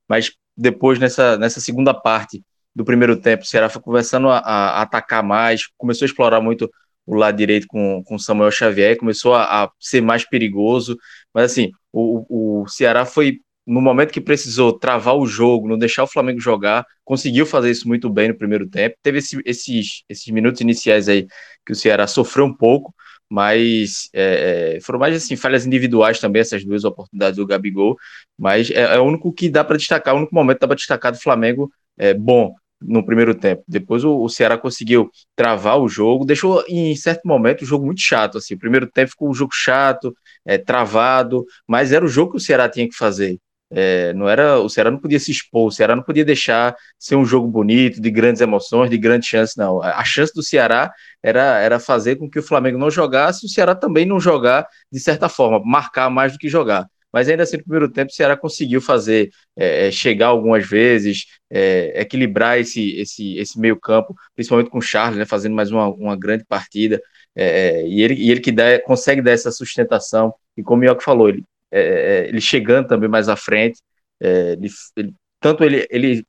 mas 0.07 0.31
depois 0.57 0.99
nessa, 0.99 1.37
nessa 1.37 1.59
segunda 1.59 1.93
parte 1.93 2.43
do 2.75 2.83
primeiro 2.83 3.19
tempo, 3.19 3.43
o 3.43 3.47
Ceará 3.47 3.69
foi 3.69 3.81
começando 3.81 4.29
a, 4.29 4.39
a 4.39 4.81
atacar 4.81 5.23
mais, 5.23 5.67
começou 5.77 6.05
a 6.05 6.07
explorar 6.07 6.41
muito 6.41 6.69
o 7.05 7.15
lado 7.15 7.37
direito 7.37 7.67
com, 7.67 8.03
com 8.03 8.19
Samuel 8.19 8.51
Xavier, 8.51 8.97
começou 8.97 9.33
a, 9.33 9.63
a 9.63 9.71
ser 9.79 10.01
mais 10.01 10.27
perigoso, 10.27 10.97
mas 11.33 11.51
assim, 11.51 11.71
o, 11.91 12.61
o 12.63 12.67
Ceará 12.67 13.05
foi 13.05 13.39
no 13.65 13.81
momento 13.81 14.13
que 14.13 14.21
precisou 14.21 14.77
travar 14.77 15.15
o 15.15 15.27
jogo, 15.27 15.67
não 15.67 15.77
deixar 15.77 16.03
o 16.03 16.07
Flamengo 16.07 16.39
jogar, 16.39 16.85
conseguiu 17.03 17.45
fazer 17.45 17.69
isso 17.69 17.87
muito 17.87 18.09
bem 18.09 18.29
no 18.29 18.37
primeiro 18.37 18.67
tempo. 18.69 18.95
Teve 19.03 19.17
esse, 19.17 19.41
esses, 19.45 20.03
esses 20.07 20.27
minutos 20.27 20.61
iniciais 20.61 21.09
aí 21.09 21.27
que 21.65 21.73
o 21.73 21.75
Ceará 21.75 22.07
sofreu 22.07 22.45
um 22.45 22.55
pouco, 22.55 22.93
mas 23.29 24.09
é, 24.13 24.75
é 24.77 24.81
foram 24.81 24.99
mais 24.99 25.15
assim 25.15 25.35
falhas 25.35 25.65
individuais 25.65 26.19
também 26.19 26.41
essas 26.41 26.63
duas 26.63 26.83
oportunidades 26.83 27.37
do 27.37 27.45
Gabigol, 27.45 27.97
mas 28.37 28.69
é, 28.71 28.95
é 28.95 28.99
o 28.99 29.03
único 29.03 29.31
que 29.33 29.49
dá 29.49 29.63
para 29.63 29.77
destacar, 29.77 30.13
o 30.15 30.17
único 30.17 30.33
momento 30.33 30.57
que 30.57 30.61
dá 30.61 30.67
para 30.67 30.75
destacar 30.75 31.11
do 31.11 31.19
Flamengo 31.19 31.71
é 31.97 32.13
bom 32.13 32.53
no 32.81 33.05
primeiro 33.05 33.33
tempo. 33.33 33.63
Depois 33.67 34.03
o, 34.03 34.21
o, 34.21 34.29
Ceará 34.29 34.57
conseguiu 34.57 35.09
travar 35.35 35.79
o 35.79 35.87
jogo, 35.87 36.25
deixou 36.25 36.63
em 36.67 36.95
certo 36.95 37.27
momento 37.27 37.63
o 37.63 37.65
jogo 37.65 37.85
muito 37.85 38.01
chato. 38.01 38.37
Assim, 38.37 38.53
o 38.53 38.59
primeiro 38.59 38.87
tempo 38.87 39.11
ficou 39.11 39.29
um 39.29 39.33
jogo 39.33 39.53
chato, 39.53 40.15
é, 40.45 40.57
travado, 40.57 41.45
mas 41.67 41.91
era 41.91 42.05
o 42.05 42.07
jogo 42.07 42.31
que 42.31 42.37
o 42.37 42.39
Ceará 42.41 42.69
tinha 42.69 42.87
que 42.87 42.95
fazer. 42.95 43.39
É, 43.69 44.13
não 44.13 44.29
era 44.29 44.59
o 44.59 44.69
Ceará 44.69 44.89
não 44.89 44.99
podia 44.99 45.19
se 45.19 45.31
expor, 45.31 45.67
o 45.67 45.71
Ceará 45.71 45.95
não 45.95 46.03
podia 46.03 46.23
deixar 46.23 46.75
ser 46.97 47.15
um 47.15 47.25
jogo 47.25 47.47
bonito, 47.47 48.01
de 48.01 48.09
grandes 48.09 48.41
emoções, 48.41 48.89
de 48.89 48.97
grandes 48.97 49.27
chances, 49.27 49.55
não. 49.55 49.81
A 49.81 50.03
chance 50.05 50.33
do 50.33 50.41
Ceará 50.43 50.91
era, 51.21 51.59
era 51.59 51.79
fazer 51.79 52.15
com 52.15 52.29
que 52.29 52.39
o 52.39 52.43
Flamengo 52.43 52.77
não 52.77 52.89
jogasse, 52.89 53.45
o 53.45 53.49
Ceará 53.49 53.75
também 53.75 54.05
não 54.05 54.19
jogar 54.19 54.67
de 54.91 54.99
certa 54.99 55.27
forma, 55.29 55.61
marcar 55.65 56.09
mais 56.09 56.33
do 56.33 56.39
que 56.39 56.49
jogar 56.49 56.87
mas 57.11 57.29
ainda 57.29 57.43
assim 57.43 57.57
no 57.57 57.63
primeiro 57.63 57.91
tempo 57.91 58.11
o 58.11 58.13
Ceará 58.13 58.35
conseguiu 58.37 58.81
fazer, 58.81 59.31
é, 59.55 59.87
é, 59.87 59.91
chegar 59.91 60.27
algumas 60.27 60.67
vezes, 60.67 61.25
é, 61.49 62.01
equilibrar 62.01 62.59
esse, 62.59 62.95
esse, 62.99 63.37
esse 63.37 63.59
meio 63.59 63.79
campo, 63.79 64.15
principalmente 64.35 64.69
com 64.69 64.77
o 64.77 64.81
Charles, 64.81 65.17
né, 65.17 65.25
fazendo 65.25 65.55
mais 65.55 65.71
uma, 65.71 65.87
uma 65.87 66.15
grande 66.15 66.45
partida, 66.45 67.01
é, 67.35 67.81
é, 67.81 67.87
e, 67.87 68.01
ele, 68.01 68.13
e 68.15 68.31
ele 68.31 68.39
que 68.39 68.51
dá, 68.51 68.79
consegue 68.83 69.21
dar 69.21 69.31
essa 69.31 69.51
sustentação, 69.51 70.33
e 70.55 70.63
como 70.63 70.77
o 70.77 70.79
Mioca 70.81 71.01
falou, 71.03 71.29
ele, 71.29 71.43
é, 71.71 72.27
ele 72.27 72.41
chegando 72.41 72.87
também 72.87 73.09
mais 73.09 73.29
à 73.29 73.35
frente, 73.35 73.81
ele, 74.19 74.69
ele, 74.95 75.13
tanto 75.39 75.63
ele, 75.63 75.87
ele 75.89 76.25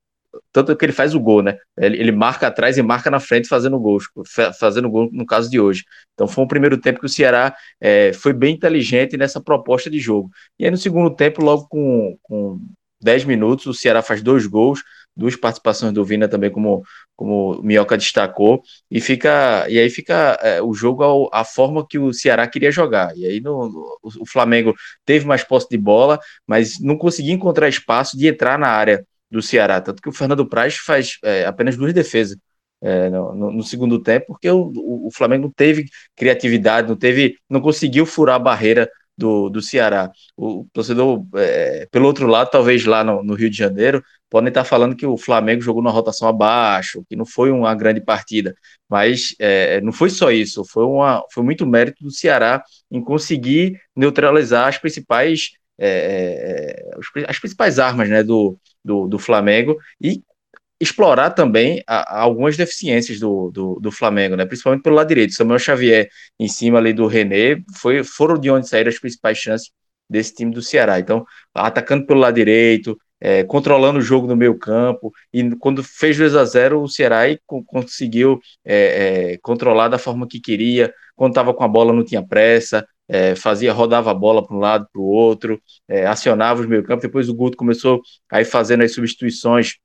tanto 0.52 0.76
que 0.76 0.84
ele 0.84 0.92
faz 0.92 1.14
o 1.14 1.20
gol, 1.20 1.42
né? 1.42 1.56
Ele, 1.76 1.98
ele, 1.98 2.12
marca 2.12 2.46
atrás 2.46 2.76
e 2.76 2.82
marca 2.82 3.10
na 3.10 3.20
frente 3.20 3.48
fazendo 3.48 3.78
gol, 3.78 3.98
fazendo 4.58 4.90
gol 4.90 5.08
no 5.12 5.24
caso 5.26 5.50
de 5.50 5.58
hoje. 5.58 5.84
Então 6.14 6.28
foi 6.28 6.44
um 6.44 6.48
primeiro 6.48 6.78
tempo 6.78 7.00
que 7.00 7.06
o 7.06 7.08
Ceará 7.08 7.54
é, 7.80 8.12
foi 8.12 8.32
bem 8.32 8.54
inteligente 8.54 9.16
nessa 9.16 9.40
proposta 9.40 9.90
de 9.90 9.98
jogo. 9.98 10.30
E 10.58 10.64
aí 10.64 10.70
no 10.70 10.76
segundo 10.76 11.14
tempo, 11.14 11.42
logo 11.42 11.66
com, 11.68 12.16
com 12.22 12.60
10 13.00 13.24
minutos, 13.24 13.66
o 13.66 13.74
Ceará 13.74 14.02
faz 14.02 14.22
dois 14.22 14.46
gols, 14.46 14.82
duas 15.16 15.34
participações 15.34 15.92
do 15.92 16.04
Vina 16.04 16.28
também, 16.28 16.50
como, 16.50 16.82
como 17.16 17.58
o 17.58 17.62
Minhoca 17.62 17.96
destacou, 17.96 18.62
e 18.90 19.00
fica 19.00 19.66
e 19.68 19.78
aí 19.78 19.90
fica 19.90 20.38
é, 20.40 20.62
o 20.62 20.72
jogo 20.72 21.28
a 21.32 21.44
forma 21.44 21.86
que 21.86 21.98
o 21.98 22.12
Ceará 22.12 22.46
queria 22.46 22.70
jogar. 22.70 23.16
E 23.16 23.26
aí 23.26 23.40
no, 23.40 23.68
no, 23.68 23.98
o 24.20 24.26
Flamengo 24.26 24.74
teve 25.04 25.26
mais 25.26 25.42
posse 25.42 25.68
de 25.68 25.76
bola, 25.76 26.20
mas 26.46 26.78
não 26.80 26.96
conseguia 26.96 27.32
encontrar 27.32 27.68
espaço 27.68 28.16
de 28.16 28.28
entrar 28.28 28.58
na 28.58 28.68
área 28.68 29.04
do 29.30 29.42
Ceará. 29.42 29.80
Tanto 29.80 30.00
que 30.02 30.08
o 30.08 30.12
Fernando 30.12 30.48
Praz 30.48 30.76
faz 30.76 31.18
é, 31.24 31.44
apenas 31.44 31.76
duas 31.76 31.92
defesas 31.92 32.36
é, 32.80 33.10
no, 33.10 33.34
no, 33.34 33.52
no, 33.52 33.62
segundo 33.62 34.00
tempo, 34.00 34.26
porque 34.28 34.48
o, 34.50 34.72
o, 35.06 35.10
Flamengo 35.12 35.44
não 35.44 35.52
teve 35.52 35.86
criatividade, 36.14 36.88
não 36.88 36.96
teve, 36.96 37.36
não 37.50 37.60
conseguiu 37.60 38.06
furar 38.06 38.36
a 38.36 38.38
barreira 38.38 38.88
do, 39.18 39.50
do 39.50 39.60
Ceará. 39.60 40.10
O 40.36 40.66
torcedor, 40.72 41.26
é, 41.34 41.86
pelo 41.90 42.06
outro 42.06 42.28
lado, 42.28 42.50
talvez 42.50 42.84
lá 42.84 43.02
no, 43.02 43.22
no, 43.24 43.34
Rio 43.34 43.50
de 43.50 43.56
Janeiro, 43.56 44.02
podem 44.30 44.48
estar 44.48 44.62
falando 44.62 44.94
que 44.94 45.04
o 45.04 45.16
Flamengo 45.16 45.60
jogou 45.60 45.82
na 45.82 45.90
rotação 45.90 46.28
abaixo, 46.28 47.04
que 47.08 47.16
não 47.16 47.26
foi 47.26 47.50
uma 47.50 47.74
grande 47.74 48.00
partida, 48.00 48.54
mas 48.88 49.34
é, 49.40 49.80
não 49.80 49.92
foi 49.92 50.08
só 50.08 50.30
isso, 50.30 50.64
foi, 50.64 50.84
uma, 50.84 51.24
foi 51.32 51.42
muito 51.42 51.66
mérito 51.66 52.04
do 52.04 52.10
Ceará 52.12 52.62
em 52.90 53.02
conseguir 53.02 53.78
neutralizar 53.96 54.68
as 54.68 54.78
principais 54.78 55.50
é, 55.80 56.82
é, 57.14 57.24
as 57.28 57.38
principais 57.38 57.78
armas 57.78 58.08
né, 58.08 58.24
do, 58.24 58.58
do, 58.84 59.06
do 59.06 59.16
Flamengo 59.16 59.76
e 60.00 60.22
explorar 60.80 61.30
também 61.30 61.82
a, 61.86 62.18
a 62.18 62.20
algumas 62.22 62.56
deficiências 62.56 63.18
do, 63.18 63.50
do, 63.50 63.80
do, 63.80 63.90
Flamengo, 63.90 64.36
né? 64.36 64.46
principalmente 64.46 64.82
pelo 64.82 64.96
lado 64.96 65.08
direito. 65.08 65.34
Samuel 65.34 65.58
Xavier 65.58 66.08
em 66.38 66.48
cima 66.48 66.78
ali 66.78 66.92
do 66.92 67.06
René 67.06 67.62
foi, 67.76 68.04
foram 68.04 68.38
de 68.38 68.50
onde 68.50 68.68
saíram 68.68 68.88
as 68.88 68.98
principais 68.98 69.38
chances 69.38 69.70
desse 70.08 70.34
time 70.34 70.52
do 70.52 70.62
Ceará. 70.62 70.98
Então, 70.98 71.24
atacando 71.54 72.06
pelo 72.06 72.20
lado 72.20 72.34
direito, 72.34 72.96
é, 73.20 73.42
controlando 73.44 73.98
o 73.98 74.02
jogo 74.02 74.26
no 74.26 74.36
meio 74.36 74.56
campo, 74.58 75.12
e 75.32 75.50
quando 75.56 75.82
fez 75.82 76.16
2 76.16 76.36
a 76.36 76.44
0 76.44 76.82
o 76.82 76.88
Ceará 76.88 77.22
conseguiu 77.66 78.40
é, 78.64 79.32
é, 79.32 79.38
controlar 79.38 79.88
da 79.88 79.98
forma 79.98 80.26
que 80.26 80.40
queria, 80.40 80.92
quando 81.16 81.32
estava 81.32 81.52
com 81.52 81.64
a 81.64 81.68
bola 81.68 81.92
não 81.92 82.04
tinha 82.04 82.24
pressa, 82.24 82.86
é, 83.08 83.34
fazia, 83.34 83.72
rodava 83.72 84.10
a 84.10 84.14
bola 84.14 84.46
para 84.46 84.56
um 84.56 84.60
lado, 84.60 84.86
para 84.92 85.00
o 85.00 85.04
outro, 85.04 85.60
é, 85.88 86.06
acionava 86.06 86.60
os 86.60 86.66
meio 86.66 86.84
campo, 86.84 87.02
depois 87.02 87.28
o 87.28 87.34
Guto 87.34 87.56
começou 87.56 88.00
aí 88.30 88.44
fazendo 88.44 88.84
as 88.84 88.92
substituições, 88.92 89.76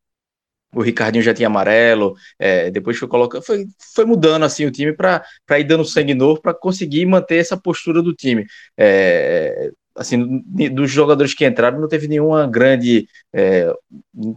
o 0.73 0.81
Ricardinho 0.81 1.23
já 1.23 1.33
tinha 1.33 1.47
amarelo, 1.47 2.15
é, 2.39 2.71
depois 2.71 2.97
foi 2.97 3.07
colocando, 3.07 3.43
foi, 3.43 3.65
foi 3.93 4.05
mudando 4.05 4.43
assim 4.43 4.65
o 4.65 4.71
time 4.71 4.93
para 4.93 5.23
ir 5.59 5.63
dando 5.63 5.85
sangue 5.85 6.13
novo 6.13 6.41
para 6.41 6.53
conseguir 6.53 7.05
manter 7.05 7.37
essa 7.37 7.57
postura 7.57 8.01
do 8.01 8.13
time. 8.13 8.45
É, 8.77 9.71
assim, 9.95 10.41
dos 10.71 10.89
jogadores 10.91 11.33
que 11.33 11.45
entraram, 11.45 11.79
não 11.79 11.87
teve 11.87 12.07
nenhuma 12.07 12.47
grande. 12.47 13.07
É, 13.33 13.71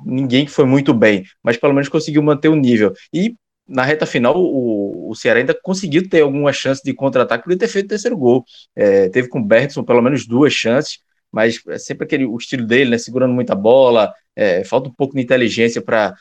ninguém 0.05 0.45
que 0.45 0.51
foi 0.51 0.65
muito 0.65 0.93
bem, 0.93 1.25
mas 1.43 1.57
pelo 1.57 1.73
menos 1.73 1.89
conseguiu 1.89 2.23
manter 2.23 2.49
o 2.49 2.57
nível. 2.57 2.93
E 3.13 3.35
na 3.69 3.83
reta 3.83 4.07
final, 4.07 4.35
o, 4.37 5.11
o 5.11 5.15
Ceará 5.15 5.41
ainda 5.41 5.59
conseguiu 5.61 6.09
ter 6.09 6.21
alguma 6.23 6.53
chance 6.53 6.83
de 6.85 6.95
contra-ataque, 6.95 7.45
podia 7.45 7.59
ter 7.59 7.69
feito 7.69 7.87
o 7.87 7.89
terceiro 7.89 8.17
gol. 8.17 8.45
É, 8.75 9.09
teve 9.09 9.29
com 9.29 9.41
o 9.41 9.45
Bergson 9.45 9.83
pelo 9.85 10.03
menos 10.03 10.27
duas 10.27 10.53
chances, 10.53 10.99
mas 11.33 11.61
é 11.69 11.79
sempre 11.79 12.05
aquele 12.05 12.25
o 12.27 12.37
estilo 12.37 12.65
dele, 12.67 12.91
né, 12.91 12.99
segurando 12.99 13.35
muita 13.35 13.55
bola, 13.55 14.13
é, 14.37 14.63
falta 14.65 14.89
um 14.89 14.95
pouco 14.95 15.15
de 15.17 15.23
inteligência 15.23 15.83
para 15.83 16.15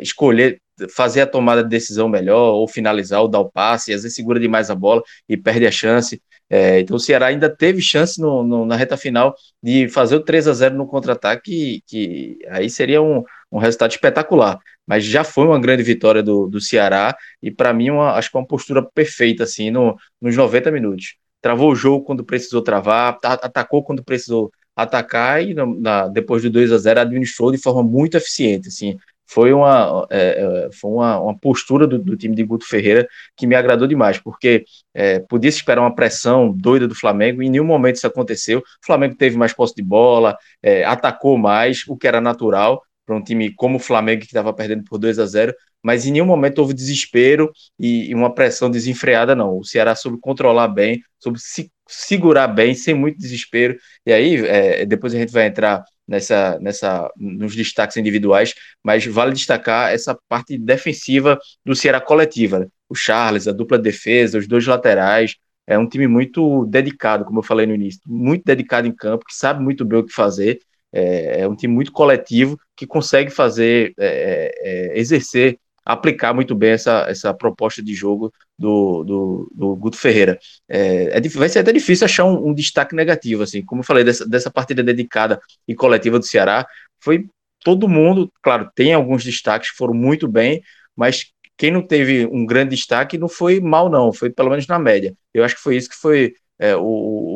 escolher, 0.00 0.60
fazer 0.94 1.22
a 1.22 1.26
tomada 1.26 1.62
de 1.62 1.68
decisão 1.68 2.08
melhor, 2.08 2.54
ou 2.54 2.68
finalizar, 2.68 3.20
ou 3.20 3.28
dar 3.28 3.40
o 3.40 3.50
passe, 3.50 3.92
às 3.92 4.02
vezes 4.02 4.14
segura 4.14 4.40
demais 4.40 4.70
a 4.70 4.74
bola 4.74 5.02
e 5.28 5.36
perde 5.36 5.66
a 5.66 5.70
chance. 5.70 6.22
É, 6.48 6.80
então 6.80 6.96
o 6.96 7.00
Ceará 7.00 7.26
ainda 7.26 7.48
teve 7.48 7.80
chance 7.80 8.20
no, 8.20 8.42
no, 8.42 8.66
na 8.66 8.76
reta 8.76 8.96
final 8.96 9.34
de 9.62 9.88
fazer 9.88 10.16
o 10.16 10.20
3 10.20 10.48
a 10.48 10.52
0 10.52 10.76
no 10.76 10.86
contra-ataque, 10.86 11.42
que, 11.50 11.82
que 11.86 12.38
aí 12.50 12.68
seria 12.68 13.00
um, 13.00 13.24
um 13.50 13.58
resultado 13.58 13.90
espetacular. 13.90 14.58
Mas 14.86 15.04
já 15.04 15.24
foi 15.24 15.46
uma 15.46 15.58
grande 15.60 15.82
vitória 15.82 16.22
do, 16.22 16.46
do 16.48 16.60
Ceará 16.60 17.16
e 17.42 17.50
para 17.50 17.72
mim 17.72 17.90
uma, 17.90 18.12
acho 18.12 18.30
que 18.30 18.36
uma 18.36 18.46
postura 18.46 18.82
perfeita 18.82 19.44
assim 19.44 19.70
no, 19.70 19.96
nos 20.20 20.36
90 20.36 20.70
minutos. 20.70 21.16
Travou 21.40 21.72
o 21.72 21.74
jogo 21.74 22.04
quando 22.04 22.24
precisou 22.24 22.62
travar, 22.62 23.18
atacou 23.22 23.82
quando 23.82 24.04
precisou 24.04 24.52
atacar 24.76 25.42
e 25.42 25.54
na, 25.54 26.08
depois 26.08 26.42
do 26.42 26.50
2 26.50 26.72
a 26.72 26.78
0 26.78 27.00
administrou 27.00 27.52
de 27.52 27.58
forma 27.58 27.82
muito 27.82 28.16
eficiente. 28.16 28.68
Assim, 28.68 28.96
foi 29.26 29.52
uma, 29.52 30.06
é, 30.10 30.66
é, 30.66 30.68
foi 30.72 30.90
uma, 30.90 31.18
uma 31.20 31.38
postura 31.38 31.86
do, 31.86 31.98
do, 31.98 32.16
time 32.16 32.34
de 32.34 32.44
Guto 32.44 32.66
Ferreira 32.66 33.08
que 33.36 33.46
me 33.46 33.54
agradou 33.54 33.88
demais, 33.88 34.18
porque 34.18 34.64
é, 34.94 35.20
podia 35.20 35.50
se 35.50 35.58
esperar 35.58 35.80
uma 35.80 35.94
pressão 35.94 36.52
doida 36.52 36.86
do 36.86 36.94
Flamengo, 36.94 37.42
e 37.42 37.46
em 37.46 37.50
nenhum 37.50 37.64
momento 37.64 37.96
isso 37.96 38.06
aconteceu. 38.06 38.58
O 38.58 38.86
Flamengo 38.86 39.16
teve 39.16 39.36
mais 39.36 39.52
posse 39.54 39.74
de 39.74 39.82
bola, 39.82 40.36
é, 40.62 40.84
atacou 40.84 41.38
mais, 41.38 41.82
o 41.88 41.96
que 41.96 42.06
era 42.06 42.20
natural, 42.20 42.82
para 43.06 43.16
um 43.16 43.22
time 43.22 43.52
como 43.54 43.76
o 43.76 43.80
Flamengo, 43.80 44.20
que 44.20 44.26
estava 44.26 44.52
perdendo 44.52 44.84
por 44.84 44.98
2 44.98 45.18
a 45.18 45.26
0 45.26 45.54
mas 45.82 46.06
em 46.06 46.12
nenhum 46.12 46.26
momento 46.26 46.60
houve 46.60 46.72
desespero 46.72 47.50
e, 47.78 48.10
e 48.10 48.14
uma 48.14 48.32
pressão 48.32 48.70
desenfreada, 48.70 49.34
não. 49.34 49.58
O 49.58 49.64
Ceará 49.64 49.96
soube 49.96 50.16
controlar 50.20 50.68
bem, 50.68 51.02
soube 51.18 51.40
se 51.40 51.71
segurar 51.86 52.48
bem, 52.48 52.74
sem 52.74 52.94
muito 52.94 53.18
desespero. 53.18 53.76
E 54.06 54.12
aí, 54.12 54.36
é, 54.46 54.86
depois 54.86 55.14
a 55.14 55.18
gente 55.18 55.32
vai 55.32 55.46
entrar 55.46 55.84
nessa, 56.06 56.58
nessa, 56.60 57.10
nos 57.16 57.54
destaques 57.54 57.96
individuais, 57.96 58.54
mas 58.82 59.04
vale 59.06 59.32
destacar 59.32 59.92
essa 59.92 60.18
parte 60.28 60.58
defensiva 60.58 61.38
do 61.64 61.74
Ceará 61.74 62.00
coletiva. 62.00 62.60
Né? 62.60 62.66
O 62.88 62.94
Charles, 62.94 63.48
a 63.48 63.52
dupla 63.52 63.78
defesa, 63.78 64.38
os 64.38 64.46
dois 64.48 64.66
laterais. 64.66 65.36
É 65.66 65.78
um 65.78 65.88
time 65.88 66.08
muito 66.08 66.66
dedicado, 66.66 67.24
como 67.24 67.38
eu 67.38 67.42
falei 67.42 67.66
no 67.66 67.74
início, 67.74 68.00
muito 68.04 68.44
dedicado 68.44 68.86
em 68.88 68.94
campo, 68.94 69.24
que 69.24 69.34
sabe 69.34 69.62
muito 69.62 69.84
bem 69.84 70.00
o 70.00 70.04
que 70.04 70.12
fazer 70.12 70.58
é, 70.92 71.40
é 71.40 71.48
um 71.48 71.56
time 71.56 71.72
muito 71.72 71.90
coletivo 71.90 72.58
que 72.76 72.86
consegue 72.86 73.30
fazer, 73.30 73.94
é, 73.98 74.06
é, 74.06 74.52
é, 74.94 74.98
exercer 74.98 75.58
aplicar 75.84 76.32
muito 76.32 76.54
bem 76.54 76.70
essa, 76.70 77.06
essa 77.08 77.34
proposta 77.34 77.82
de 77.82 77.94
jogo 77.94 78.32
do, 78.58 79.04
do, 79.04 79.52
do 79.54 79.76
Guto 79.76 79.96
Ferreira. 79.96 80.38
É, 80.68 81.18
é, 81.18 81.28
vai 81.30 81.48
ser 81.48 81.60
até 81.60 81.72
difícil 81.72 82.04
achar 82.04 82.24
um, 82.24 82.48
um, 82.48 82.54
destaque 82.54 82.94
negativo, 82.94 83.42
assim, 83.42 83.62
como 83.62 83.80
eu 83.80 83.84
falei, 83.84 84.04
dessa, 84.04 84.28
dessa 84.28 84.50
partida 84.50 84.82
dedicada 84.82 85.40
e 85.66 85.74
coletiva 85.74 86.18
do 86.18 86.26
Ceará, 86.26 86.66
foi 87.00 87.26
todo 87.64 87.88
mundo, 87.88 88.30
claro, 88.42 88.70
tem 88.74 88.92
alguns 88.92 89.24
destaques 89.24 89.70
que 89.70 89.76
foram 89.76 89.94
muito 89.94 90.28
bem, 90.28 90.62
mas 90.96 91.26
quem 91.56 91.70
não 91.70 91.82
teve 91.82 92.26
um 92.26 92.44
grande 92.44 92.74
destaque 92.74 93.18
não 93.18 93.28
foi 93.28 93.60
mal, 93.60 93.88
não, 93.88 94.12
foi 94.12 94.30
pelo 94.30 94.50
menos 94.50 94.66
na 94.66 94.78
média. 94.78 95.14
Eu 95.32 95.44
acho 95.44 95.56
que 95.56 95.62
foi 95.62 95.76
isso 95.76 95.88
que 95.88 95.96
foi 95.96 96.34
é, 96.58 96.76
o, 96.76 96.82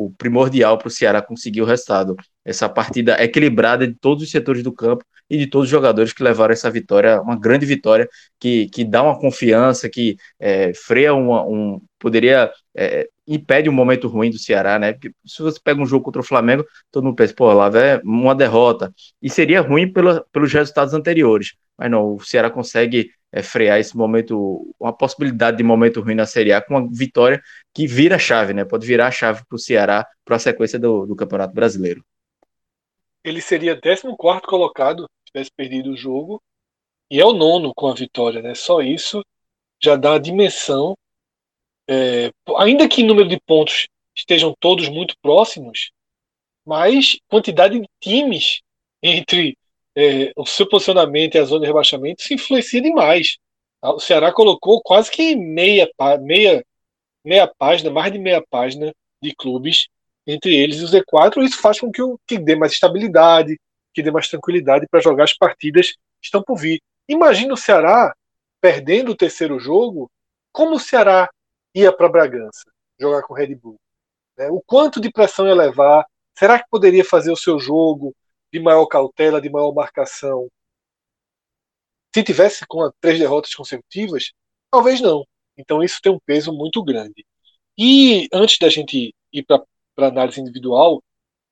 o, 0.05 0.13
primordial 0.17 0.77
para 0.77 0.87
o 0.87 0.91
Ceará 0.91 1.21
conseguir 1.21 1.61
o 1.61 1.65
resultado. 1.65 2.15
Essa 2.45 2.67
partida 2.67 3.21
equilibrada 3.23 3.87
de 3.87 3.93
todos 3.93 4.23
os 4.23 4.31
setores 4.31 4.63
do 4.63 4.71
campo 4.71 5.05
e 5.29 5.37
de 5.37 5.47
todos 5.47 5.65
os 5.65 5.71
jogadores 5.71 6.13
que 6.13 6.23
levaram 6.23 6.53
essa 6.53 6.69
vitória, 6.69 7.21
uma 7.21 7.37
grande 7.37 7.65
vitória 7.65 8.07
que, 8.39 8.69
que 8.69 8.83
dá 8.83 9.03
uma 9.03 9.19
confiança, 9.19 9.89
que 9.89 10.17
é, 10.39 10.73
freia 10.73 11.13
uma, 11.13 11.43
um. 11.45 11.81
poderia. 11.99 12.51
É, 12.75 13.07
impede 13.27 13.69
um 13.69 13.73
momento 13.73 14.07
ruim 14.07 14.29
do 14.29 14.39
Ceará, 14.39 14.79
né? 14.79 14.93
Porque 14.93 15.11
se 15.25 15.41
você 15.41 15.59
pega 15.61 15.81
um 15.81 15.85
jogo 15.85 16.05
contra 16.05 16.21
o 16.21 16.25
Flamengo, 16.25 16.65
todo 16.89 17.03
mundo 17.03 17.15
pensa, 17.15 17.33
pô, 17.35 17.51
lá 17.51 17.67
é 17.77 17.99
uma 18.03 18.33
derrota. 18.33 18.93
E 19.21 19.29
seria 19.29 19.59
ruim 19.59 19.91
pela, 19.91 20.25
pelos 20.31 20.53
resultados 20.53 20.93
anteriores. 20.93 21.53
Mas 21.77 21.91
não, 21.91 22.15
o 22.15 22.19
Ceará 22.21 22.49
consegue 22.49 23.11
é, 23.31 23.43
frear 23.43 23.79
esse 23.79 23.95
momento, 23.95 24.73
uma 24.79 24.93
possibilidade 24.93 25.57
de 25.57 25.63
momento 25.63 26.01
ruim 26.01 26.15
na 26.15 26.25
Série 26.25 26.53
A 26.53 26.61
com 26.61 26.75
uma 26.75 26.89
vitória 26.91 27.41
que 27.73 27.85
vira 27.85 28.15
a 28.15 28.19
chave, 28.19 28.53
né? 28.53 28.63
Pode 28.63 28.87
virar 28.87 29.07
a 29.07 29.11
chave 29.11 29.43
para 29.47 29.55
o 29.55 29.59
Ceará 29.59 30.07
para 30.23 30.37
a 30.37 30.39
sequência 30.39 30.79
do, 30.79 31.05
do, 31.05 31.15
Campeonato 31.15 31.53
Brasileiro. 31.53 32.03
Ele 33.23 33.41
seria 33.41 33.75
14 33.75 34.15
colocado 34.43 35.05
tivesse 35.27 35.51
perdido 35.51 35.91
o 35.91 35.97
jogo 35.97 36.41
e 37.09 37.19
é 37.19 37.25
o 37.25 37.33
nono 37.33 37.73
com 37.73 37.87
a 37.87 37.93
vitória, 37.93 38.41
né? 38.41 38.53
Só 38.55 38.81
isso 38.81 39.23
já 39.81 39.95
dá 39.95 40.15
a 40.15 40.19
dimensão. 40.19 40.97
É, 41.89 42.31
ainda 42.57 42.87
que 42.87 43.01
em 43.01 43.05
número 43.05 43.29
de 43.29 43.39
pontos 43.39 43.87
estejam 44.15 44.53
todos 44.59 44.89
muito 44.89 45.15
próximos, 45.21 45.91
mas 46.65 47.17
quantidade 47.29 47.79
de 47.79 47.87
times 48.01 48.61
entre 49.01 49.57
é, 49.95 50.31
o 50.35 50.45
seu 50.45 50.67
posicionamento 50.67 51.35
e 51.35 51.39
a 51.39 51.43
zona 51.45 51.61
de 51.61 51.67
rebaixamento 51.67 52.21
se 52.21 52.33
influencia 52.33 52.81
demais. 52.81 53.37
O 53.81 53.99
Ceará 53.99 54.33
colocou 54.33 54.81
quase 54.81 55.09
que 55.09 55.35
meia, 55.35 55.89
meia, 56.19 56.65
meia 57.23 57.47
página, 57.47 57.89
mais 57.89 58.11
de 58.11 58.19
meia 58.19 58.43
página 58.49 58.93
de 59.21 59.35
clubes, 59.35 59.87
entre 60.25 60.55
eles 60.55 60.79
e 60.79 60.83
o 60.83 60.87
Z4. 60.87 61.43
Isso 61.43 61.61
faz 61.61 61.79
com 61.79 61.91
que, 61.91 62.01
o, 62.01 62.19
que 62.27 62.37
dê 62.37 62.55
mais 62.55 62.73
estabilidade, 62.73 63.57
que 63.97 64.03
dê 64.03 64.11
mais 64.11 64.27
tranquilidade 64.27 64.87
para 64.89 65.01
jogar 65.01 65.23
as 65.23 65.33
partidas 65.33 65.91
que 65.91 66.25
estão 66.25 66.41
por 66.41 66.57
vir. 66.57 66.79
Imagina 67.07 67.53
o 67.53 67.57
Ceará 67.57 68.15
perdendo 68.61 69.11
o 69.11 69.15
terceiro 69.15 69.59
jogo, 69.59 70.09
como 70.51 70.75
o 70.75 70.79
Ceará 70.79 71.29
ia 71.73 71.91
para 71.91 72.09
Bragança 72.09 72.71
jogar 72.99 73.21
com 73.23 73.33
o 73.33 73.37
Red 73.37 73.55
Bull. 73.55 73.79
Né? 74.37 74.49
O 74.49 74.61
quanto 74.61 74.99
de 74.99 75.11
pressão 75.11 75.47
ia 75.47 75.53
levar? 75.53 76.05
Será 76.37 76.59
que 76.59 76.69
poderia 76.69 77.05
fazer 77.05 77.31
o 77.31 77.37
seu 77.37 77.59
jogo? 77.59 78.15
de 78.51 78.59
maior 78.59 78.85
cautela, 78.87 79.41
de 79.41 79.49
maior 79.49 79.73
marcação. 79.73 80.49
Se 82.13 82.23
tivesse 82.23 82.65
com 82.67 82.89
três 82.99 83.19
derrotas 83.19 83.53
consecutivas, 83.53 84.31
talvez 84.71 85.01
não. 85.01 85.25
Então 85.57 85.83
isso 85.83 86.01
tem 86.01 86.11
um 86.11 86.19
peso 86.19 86.51
muito 86.53 86.83
grande. 86.83 87.25
E 87.77 88.27
antes 88.33 88.57
da 88.59 88.69
gente 88.69 89.13
ir 89.31 89.43
para 89.43 89.63
a 89.97 90.05
análise 90.05 90.41
individual, 90.41 91.03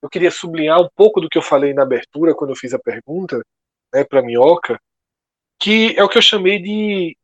eu 0.06 0.10
queria 0.10 0.30
sublinhar 0.30 0.80
um 0.80 0.90
pouco 0.96 1.20
do 1.20 1.28
que 1.28 1.36
eu 1.36 1.42
falei 1.42 1.74
na 1.74 1.82
abertura, 1.82 2.36
quando 2.36 2.52
eu 2.52 2.56
fiz 2.56 2.76
a 2.76 2.80
pergunta 2.80 3.44
né, 3.92 4.04
para 4.04 4.20
a 4.20 4.24
Minhoca, 4.24 4.80
que 5.60 5.96
é 5.98 6.04
o 6.04 6.08
que 6.08 6.20
eu 6.20 6.22
chamei 6.22 6.60
de 6.60 7.18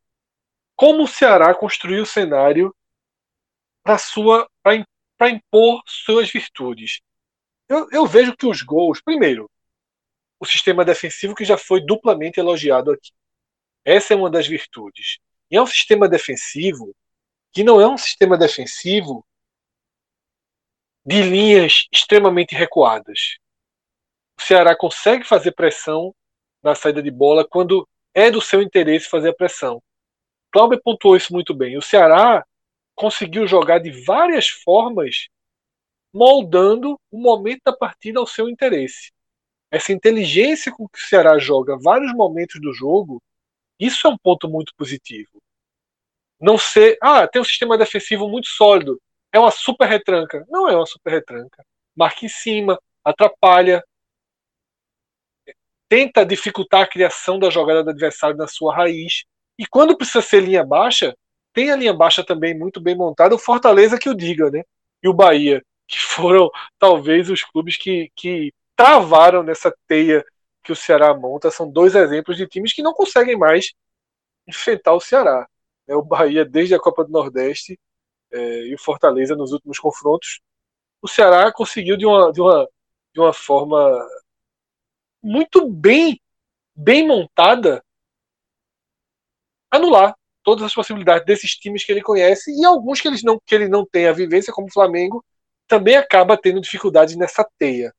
como 0.75 1.03
o 1.03 1.07
Ceará 1.07 1.53
construiu 1.53 2.01
o 2.01 2.07
cenário 2.07 2.75
para 3.83 5.29
impor 5.29 5.83
suas 5.85 6.31
virtudes. 6.31 7.01
Eu, 7.69 7.87
eu, 7.91 8.07
vejo 8.07 8.35
que 8.35 8.47
os 8.47 8.63
gols, 8.63 8.99
primeiro, 8.99 9.47
o 10.39 10.45
sistema 10.45 10.83
defensivo 10.83 11.35
que 11.35 11.45
já 11.45 11.59
foi 11.59 11.85
duplamente 11.85 12.39
elogiado 12.39 12.91
aqui. 12.91 13.11
Essa 13.85 14.15
é 14.15 14.17
uma 14.17 14.29
das 14.29 14.47
virtudes. 14.47 15.19
E 15.51 15.55
é 15.55 15.61
um 15.61 15.67
sistema 15.67 16.09
defensivo 16.09 16.95
que 17.51 17.63
não 17.63 17.79
é 17.79 17.87
um 17.87 17.97
sistema 17.97 18.35
defensivo 18.35 19.23
de 21.05 21.21
linhas 21.23 21.87
extremamente 21.91 22.55
recuadas. 22.55 23.37
O 24.39 24.41
Ceará 24.41 24.75
consegue 24.75 25.23
fazer 25.23 25.51
pressão 25.51 26.13
na 26.63 26.75
saída 26.75 27.01
de 27.01 27.11
bola 27.11 27.47
quando 27.47 27.87
é 28.13 28.29
do 28.29 28.41
seu 28.41 28.61
interesse 28.61 29.09
fazer 29.09 29.29
a 29.29 29.35
pressão. 29.35 29.81
Cláudio 30.51 30.81
pontuou 30.81 31.15
isso 31.15 31.33
muito 31.33 31.53
bem. 31.53 31.77
O 31.77 31.81
Ceará 31.81 32.45
conseguiu 32.95 33.47
jogar 33.47 33.79
de 33.79 33.91
várias 34.05 34.47
formas, 34.49 35.27
moldando 36.13 36.99
o 37.09 37.19
momento 37.19 37.61
da 37.65 37.73
partida 37.73 38.19
ao 38.19 38.27
seu 38.27 38.49
interesse 38.49 39.11
essa 39.71 39.93
inteligência 39.93 40.71
com 40.71 40.87
que 40.87 40.99
o 40.99 41.07
Ceará 41.07 41.39
joga 41.39 41.77
vários 41.77 42.13
momentos 42.13 42.59
do 42.59 42.73
jogo, 42.73 43.23
isso 43.79 44.05
é 44.05 44.09
um 44.09 44.17
ponto 44.17 44.49
muito 44.49 44.73
positivo. 44.75 45.41
Não 46.39 46.57
ser, 46.57 46.97
ah, 47.01 47.25
tem 47.25 47.41
um 47.41 47.45
sistema 47.45 47.77
defensivo 47.77 48.27
muito 48.27 48.47
sólido, 48.47 49.01
é 49.31 49.39
uma 49.39 49.51
super 49.51 49.87
retranca. 49.87 50.45
Não 50.49 50.67
é 50.69 50.75
uma 50.75 50.85
super 50.85 51.11
retranca. 51.11 51.65
Marca 51.95 52.25
em 52.25 52.29
cima, 52.29 52.79
atrapalha, 53.03 53.83
tenta 55.89 56.25
dificultar 56.25 56.81
a 56.81 56.87
criação 56.87 57.37
da 57.37 57.49
jogada 57.49 57.83
do 57.83 57.89
adversário 57.89 58.37
na 58.37 58.47
sua 58.47 58.75
raiz. 58.75 59.25
E 59.57 59.65
quando 59.65 59.97
precisa 59.97 60.21
ser 60.21 60.41
linha 60.41 60.63
baixa, 60.63 61.15
tem 61.53 61.71
a 61.71 61.75
linha 61.75 61.93
baixa 61.93 62.23
também 62.23 62.57
muito 62.57 62.79
bem 62.79 62.95
montada, 62.95 63.35
o 63.35 63.39
Fortaleza 63.39 63.99
que 63.99 64.09
o 64.09 64.15
diga, 64.15 64.49
né? 64.49 64.63
E 65.03 65.09
o 65.09 65.13
Bahia, 65.13 65.61
que 65.87 65.99
foram 65.99 66.49
talvez 66.79 67.29
os 67.29 67.43
clubes 67.43 67.77
que, 67.77 68.09
que 68.15 68.53
travaram 68.75 69.43
nessa 69.43 69.73
teia 69.87 70.25
que 70.63 70.71
o 70.71 70.75
Ceará 70.75 71.13
monta. 71.13 71.51
São 71.51 71.69
dois 71.69 71.95
exemplos 71.95 72.37
de 72.37 72.47
times 72.47 72.73
que 72.73 72.81
não 72.81 72.93
conseguem 72.93 73.37
mais 73.37 73.73
enfrentar 74.47 74.93
o 74.93 75.01
Ceará. 75.01 75.47
É 75.87 75.95
o 75.95 76.03
Bahia 76.03 76.45
desde 76.45 76.75
a 76.75 76.79
Copa 76.79 77.03
do 77.03 77.11
Nordeste 77.11 77.77
é, 78.31 78.67
e 78.67 78.75
o 78.75 78.79
Fortaleza 78.79 79.35
nos 79.35 79.51
últimos 79.51 79.79
confrontos. 79.79 80.41
O 81.01 81.07
Ceará 81.07 81.51
conseguiu 81.51 81.97
de 81.97 82.05
uma, 82.05 82.31
de 82.31 82.41
uma, 82.41 82.67
de 83.13 83.19
uma 83.19 83.33
forma 83.33 84.07
muito 85.21 85.69
bem, 85.69 86.19
bem 86.75 87.07
montada 87.07 87.83
anular 89.69 90.15
todas 90.43 90.63
as 90.65 90.73
possibilidades 90.73 91.25
desses 91.25 91.51
times 91.51 91.83
que 91.83 91.91
ele 91.91 92.01
conhece 92.01 92.51
e 92.51 92.65
alguns 92.65 92.99
que, 92.99 93.07
eles 93.07 93.23
não, 93.23 93.39
que 93.45 93.55
ele 93.55 93.67
não 93.67 93.85
tem 93.85 94.07
a 94.07 94.13
vivência, 94.13 94.53
como 94.53 94.67
o 94.67 94.71
Flamengo, 94.71 95.23
também 95.67 95.95
acaba 95.95 96.37
tendo 96.37 96.59
dificuldades 96.59 97.15
nessa 97.15 97.47
teia. 97.57 97.93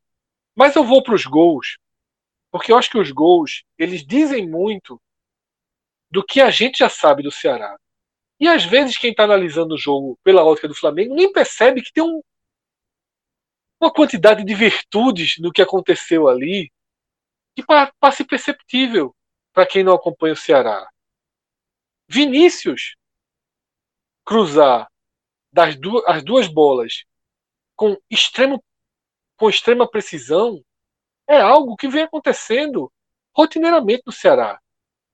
Mas 0.55 0.77
eu 0.77 0.85
vou 0.85 1.03
para 1.03 1.14
os 1.14 1.25
gols, 1.25 1.79
porque 2.51 2.73
eu 2.73 2.77
acho 2.77 2.90
que 2.90 2.99
os 2.99 3.11
gols 3.11 3.64
eles 3.79 4.05
dizem 4.05 4.47
muito 4.47 5.01
do 6.11 6.23
que 6.23 6.40
a 6.40 6.51
gente 6.51 6.79
já 6.79 6.90
sabe 6.90 7.23
do 7.23 7.31
Ceará. 7.31 7.79
E 8.42 8.48
às 8.48 8.64
vezes 8.64 8.98
quem 8.98 9.12
está 9.12 9.22
analisando 9.22 9.76
o 9.76 9.78
jogo 9.78 10.18
pela 10.24 10.44
ótica 10.44 10.66
do 10.66 10.74
Flamengo 10.74 11.14
nem 11.14 11.33
percebe 11.33 11.81
que 11.81 11.92
tem 11.92 12.02
um, 12.02 12.20
uma 13.81 13.88
quantidade 13.88 14.44
de 14.44 14.52
virtudes 14.52 15.37
no 15.38 15.52
que 15.52 15.62
aconteceu 15.62 16.26
ali 16.26 16.68
que 17.55 17.62
passa 18.00 18.24
imperceptível 18.24 19.14
para 19.52 19.64
quem 19.64 19.85
não 19.85 19.92
acompanha 19.92 20.33
o 20.33 20.37
Ceará. 20.37 20.90
Vinícius 22.09 22.96
cruzar 24.24 24.90
das 25.52 25.76
duas, 25.76 26.05
as 26.09 26.24
duas 26.24 26.48
bolas 26.48 27.05
com 27.76 27.96
extremo 28.11 28.61
com 29.37 29.48
extrema 29.48 29.88
precisão 29.88 30.64
é 31.28 31.40
algo 31.40 31.76
que 31.76 31.87
vem 31.87 32.02
acontecendo 32.02 32.92
rotineiramente 33.33 34.02
no 34.05 34.12
Ceará. 34.12 34.61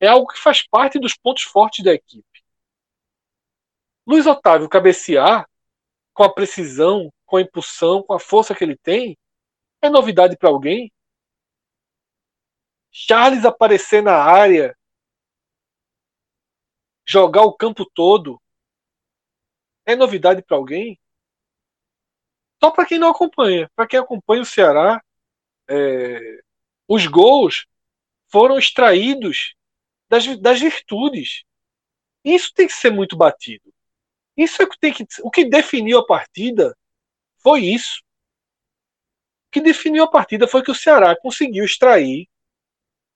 É 0.00 0.06
algo 0.06 0.28
que 0.28 0.40
faz 0.40 0.66
parte 0.66 0.98
dos 0.98 1.14
pontos 1.14 1.42
fortes 1.42 1.84
da 1.84 1.92
equipe. 1.92 2.27
Luiz 4.08 4.26
Otávio 4.26 4.70
cabecear 4.70 5.46
com 6.14 6.22
a 6.22 6.32
precisão, 6.32 7.12
com 7.26 7.36
a 7.36 7.42
impulsão, 7.42 8.02
com 8.02 8.14
a 8.14 8.18
força 8.18 8.54
que 8.54 8.64
ele 8.64 8.74
tem, 8.74 9.18
é 9.82 9.90
novidade 9.90 10.34
para 10.38 10.48
alguém? 10.48 10.90
Charles 12.90 13.44
aparecer 13.44 14.02
na 14.02 14.14
área, 14.14 14.74
jogar 17.06 17.42
o 17.42 17.52
campo 17.52 17.84
todo, 17.84 18.40
é 19.84 19.94
novidade 19.94 20.42
para 20.42 20.56
alguém? 20.56 20.98
Só 22.64 22.70
para 22.70 22.86
quem 22.86 22.98
não 22.98 23.10
acompanha. 23.10 23.70
Para 23.76 23.86
quem 23.86 24.00
acompanha 24.00 24.40
o 24.40 24.46
Ceará, 24.46 25.04
é, 25.68 26.40
os 26.88 27.06
gols 27.06 27.66
foram 28.28 28.58
extraídos 28.58 29.54
das, 30.08 30.24
das 30.40 30.58
virtudes. 30.58 31.44
Isso 32.24 32.54
tem 32.54 32.66
que 32.66 32.72
ser 32.72 32.90
muito 32.90 33.14
batido. 33.14 33.70
Isso 34.38 34.62
é 34.62 34.64
o 34.64 34.68
que 34.68 34.78
tem 34.78 34.92
que. 34.92 35.04
O 35.22 35.30
que 35.30 35.44
definiu 35.44 35.98
a 35.98 36.06
partida 36.06 36.76
foi 37.38 37.62
isso. 37.64 38.00
O 39.48 39.50
que 39.50 39.60
definiu 39.60 40.04
a 40.04 40.10
partida 40.10 40.46
foi 40.46 40.62
que 40.62 40.70
o 40.70 40.74
Ceará 40.74 41.16
conseguiu 41.20 41.64
extrair 41.64 42.28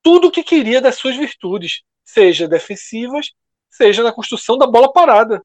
tudo 0.02 0.28
o 0.28 0.30
que 0.32 0.42
queria 0.42 0.80
das 0.80 0.96
suas 0.96 1.16
virtudes. 1.16 1.82
seja 2.04 2.48
defensivas, 2.48 3.30
seja 3.70 4.02
na 4.02 4.12
construção 4.12 4.58
da 4.58 4.66
bola 4.66 4.92
parada, 4.92 5.40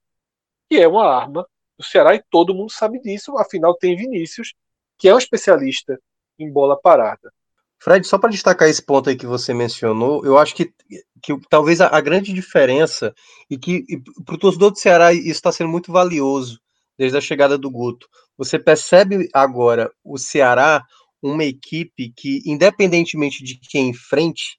que 0.68 0.78
é 0.78 0.88
uma 0.88 1.06
arma 1.06 1.48
do 1.78 1.84
Ceará 1.84 2.16
e 2.16 2.24
todo 2.32 2.56
mundo 2.56 2.72
sabe 2.72 3.00
disso, 3.00 3.38
afinal 3.38 3.76
tem 3.76 3.96
Vinícius, 3.96 4.54
que 4.98 5.08
é 5.08 5.14
um 5.14 5.20
especialista 5.20 6.02
em 6.40 6.52
bola 6.52 6.80
parada. 6.80 7.32
Fred, 7.80 8.08
só 8.08 8.18
para 8.18 8.32
destacar 8.32 8.68
esse 8.68 8.82
ponto 8.82 9.10
aí 9.10 9.16
que 9.16 9.28
você 9.28 9.54
mencionou, 9.54 10.26
eu 10.26 10.38
acho 10.38 10.56
que, 10.56 10.74
que 11.22 11.38
talvez 11.50 11.80
a, 11.80 11.96
a 11.96 12.02
grande 12.02 12.34
diferença, 12.34 13.14
e 13.50 13.58
que 13.58 13.84
para 14.26 14.36
o 14.36 14.38
torcedor 14.38 14.72
do 14.72 14.80
Ceará 14.80 15.14
isso 15.14 15.30
está 15.30 15.52
sendo 15.52 15.70
muito 15.70 15.92
valioso 15.92 16.60
desde 16.98 17.18
a 17.18 17.22
chegada 17.22 17.58
do 17.58 17.70
Guto. 17.70 18.08
Você 18.38 18.58
percebe 18.58 19.30
agora 19.34 19.92
o 20.04 20.18
Ceará 20.18 20.84
uma 21.22 21.44
equipe 21.44 22.12
que, 22.16 22.42
independentemente 22.46 23.44
de 23.44 23.60
quem 23.70 23.90
enfrente, 23.90 24.58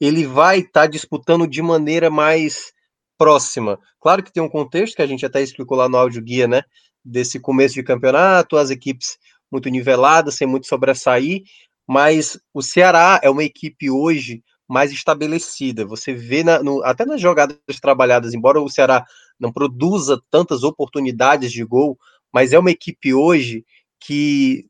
ele 0.00 0.24
vai 0.26 0.60
estar 0.60 0.82
tá 0.82 0.86
disputando 0.86 1.46
de 1.46 1.60
maneira 1.60 2.10
mais 2.10 2.72
próxima. 3.18 3.78
Claro 4.00 4.22
que 4.22 4.32
tem 4.32 4.42
um 4.42 4.48
contexto 4.48 4.96
que 4.96 5.02
a 5.02 5.06
gente 5.06 5.26
até 5.26 5.42
explicou 5.42 5.76
lá 5.76 5.88
no 5.88 5.96
áudio 5.96 6.22
guia, 6.22 6.48
né? 6.48 6.62
Desse 7.04 7.38
começo 7.38 7.74
de 7.74 7.82
campeonato, 7.82 8.56
as 8.56 8.70
equipes 8.70 9.18
muito 9.50 9.68
niveladas, 9.68 10.36
sem 10.36 10.46
muito 10.46 10.66
sobressair, 10.66 11.42
mas 11.90 12.38
o 12.54 12.62
Ceará 12.62 13.18
é 13.20 13.28
uma 13.28 13.42
equipe 13.42 13.90
hoje 13.90 14.44
mais 14.68 14.92
estabelecida. 14.92 15.84
Você 15.84 16.14
vê 16.14 16.44
na, 16.44 16.62
no, 16.62 16.84
até 16.84 17.04
nas 17.04 17.20
jogadas 17.20 17.58
trabalhadas, 17.82 18.32
embora 18.32 18.62
o 18.62 18.68
Ceará 18.68 19.04
não 19.40 19.50
produza 19.50 20.22
tantas 20.30 20.62
oportunidades 20.62 21.50
de 21.50 21.64
gol, 21.64 21.98
mas 22.32 22.52
é 22.52 22.58
uma 22.60 22.70
equipe 22.70 23.12
hoje 23.12 23.64
que 23.98 24.66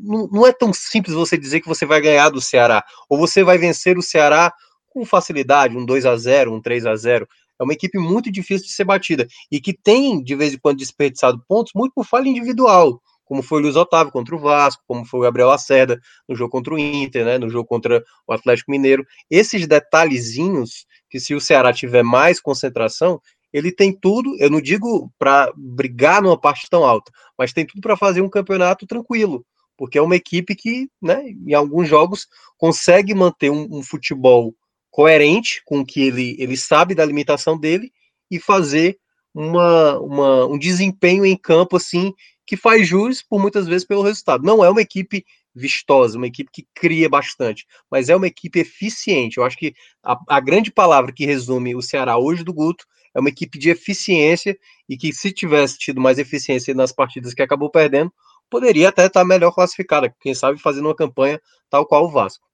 não, 0.00 0.26
não 0.28 0.46
é 0.46 0.50
tão 0.50 0.72
simples 0.72 1.14
você 1.14 1.36
dizer 1.36 1.60
que 1.60 1.68
você 1.68 1.84
vai 1.84 2.00
ganhar 2.00 2.30
do 2.30 2.40
Ceará, 2.40 2.82
ou 3.10 3.18
você 3.18 3.44
vai 3.44 3.58
vencer 3.58 3.98
o 3.98 4.02
Ceará 4.02 4.50
com 4.88 5.04
facilidade, 5.04 5.76
um 5.76 5.84
2 5.84 6.06
a 6.06 6.16
0 6.16 6.54
um 6.54 6.62
3 6.62 6.86
a 6.86 6.96
0 6.96 7.28
É 7.60 7.62
uma 7.62 7.74
equipe 7.74 7.98
muito 7.98 8.32
difícil 8.32 8.68
de 8.68 8.72
ser 8.72 8.84
batida 8.84 9.28
e 9.52 9.60
que 9.60 9.74
tem, 9.74 10.24
de 10.24 10.34
vez 10.34 10.54
em 10.54 10.58
quando, 10.58 10.78
desperdiçado 10.78 11.44
pontos 11.46 11.74
muito 11.74 11.92
por 11.92 12.06
falha 12.06 12.26
individual 12.26 13.02
como 13.28 13.42
foi 13.42 13.58
o 13.58 13.62
Luiz 13.62 13.76
Otávio 13.76 14.10
contra 14.10 14.34
o 14.34 14.38
Vasco, 14.38 14.82
como 14.86 15.04
foi 15.04 15.20
o 15.20 15.22
Gabriel 15.22 15.48
Lacerda 15.48 16.00
no 16.26 16.34
jogo 16.34 16.50
contra 16.50 16.72
o 16.72 16.78
Inter, 16.78 17.26
né, 17.26 17.36
no 17.36 17.50
jogo 17.50 17.68
contra 17.68 18.02
o 18.26 18.32
Atlético 18.32 18.70
Mineiro. 18.70 19.04
Esses 19.30 19.66
detalhezinhos 19.66 20.86
que 21.10 21.20
se 21.20 21.34
o 21.34 21.40
Ceará 21.40 21.70
tiver 21.70 22.02
mais 22.02 22.40
concentração, 22.40 23.20
ele 23.52 23.70
tem 23.70 23.92
tudo, 23.92 24.34
eu 24.38 24.48
não 24.48 24.62
digo 24.62 25.12
para 25.18 25.52
brigar 25.54 26.22
numa 26.22 26.40
parte 26.40 26.68
tão 26.70 26.84
alta, 26.84 27.12
mas 27.36 27.52
tem 27.52 27.66
tudo 27.66 27.82
para 27.82 27.96
fazer 27.96 28.22
um 28.22 28.30
campeonato 28.30 28.86
tranquilo, 28.86 29.44
porque 29.76 29.98
é 29.98 30.02
uma 30.02 30.16
equipe 30.16 30.54
que, 30.54 30.88
né, 31.00 31.22
em 31.46 31.52
alguns 31.52 31.86
jogos 31.86 32.26
consegue 32.56 33.14
manter 33.14 33.50
um, 33.50 33.68
um 33.70 33.82
futebol 33.82 34.54
coerente 34.90 35.60
com 35.66 35.80
o 35.80 35.86
que 35.86 36.00
ele, 36.00 36.34
ele 36.38 36.56
sabe 36.56 36.94
da 36.94 37.04
limitação 37.04 37.58
dele 37.58 37.92
e 38.30 38.40
fazer 38.40 38.98
uma, 39.34 39.98
uma, 39.98 40.46
um 40.46 40.58
desempenho 40.58 41.24
em 41.24 41.36
campo 41.36 41.76
assim 41.76 42.12
que 42.48 42.56
faz 42.56 42.88
jus 42.88 43.20
por 43.20 43.38
muitas 43.38 43.68
vezes 43.68 43.86
pelo 43.86 44.00
resultado. 44.00 44.42
Não 44.42 44.64
é 44.64 44.70
uma 44.70 44.80
equipe 44.80 45.22
vistosa, 45.54 46.16
uma 46.16 46.26
equipe 46.26 46.50
que 46.50 46.66
cria 46.74 47.06
bastante, 47.06 47.66
mas 47.90 48.08
é 48.08 48.16
uma 48.16 48.26
equipe 48.26 48.58
eficiente. 48.58 49.36
Eu 49.36 49.44
acho 49.44 49.58
que 49.58 49.74
a, 50.02 50.18
a, 50.26 50.40
grande 50.40 50.72
palavra 50.72 51.12
que 51.12 51.26
resume 51.26 51.76
o 51.76 51.82
Ceará 51.82 52.16
hoje 52.16 52.42
do 52.42 52.54
Guto 52.54 52.86
é 53.14 53.20
uma 53.20 53.28
equipe 53.28 53.58
de 53.58 53.68
eficiência 53.68 54.58
e 54.88 54.96
que 54.96 55.12
se 55.12 55.30
tivesse 55.30 55.76
tido 55.78 56.00
mais 56.00 56.18
eficiência 56.18 56.72
nas 56.72 56.90
partidas 56.90 57.34
que 57.34 57.42
acabou 57.42 57.70
perdendo, 57.70 58.10
poderia 58.48 58.88
até 58.88 59.04
estar 59.04 59.26
melhor 59.26 59.52
classificada, 59.52 60.14
quem 60.18 60.32
sabe 60.32 60.58
fazendo 60.58 60.86
uma 60.86 60.96
campanha 60.96 61.38
tal 61.68 61.84
qual 61.84 62.06
o 62.06 62.10
Vasco. 62.10 62.46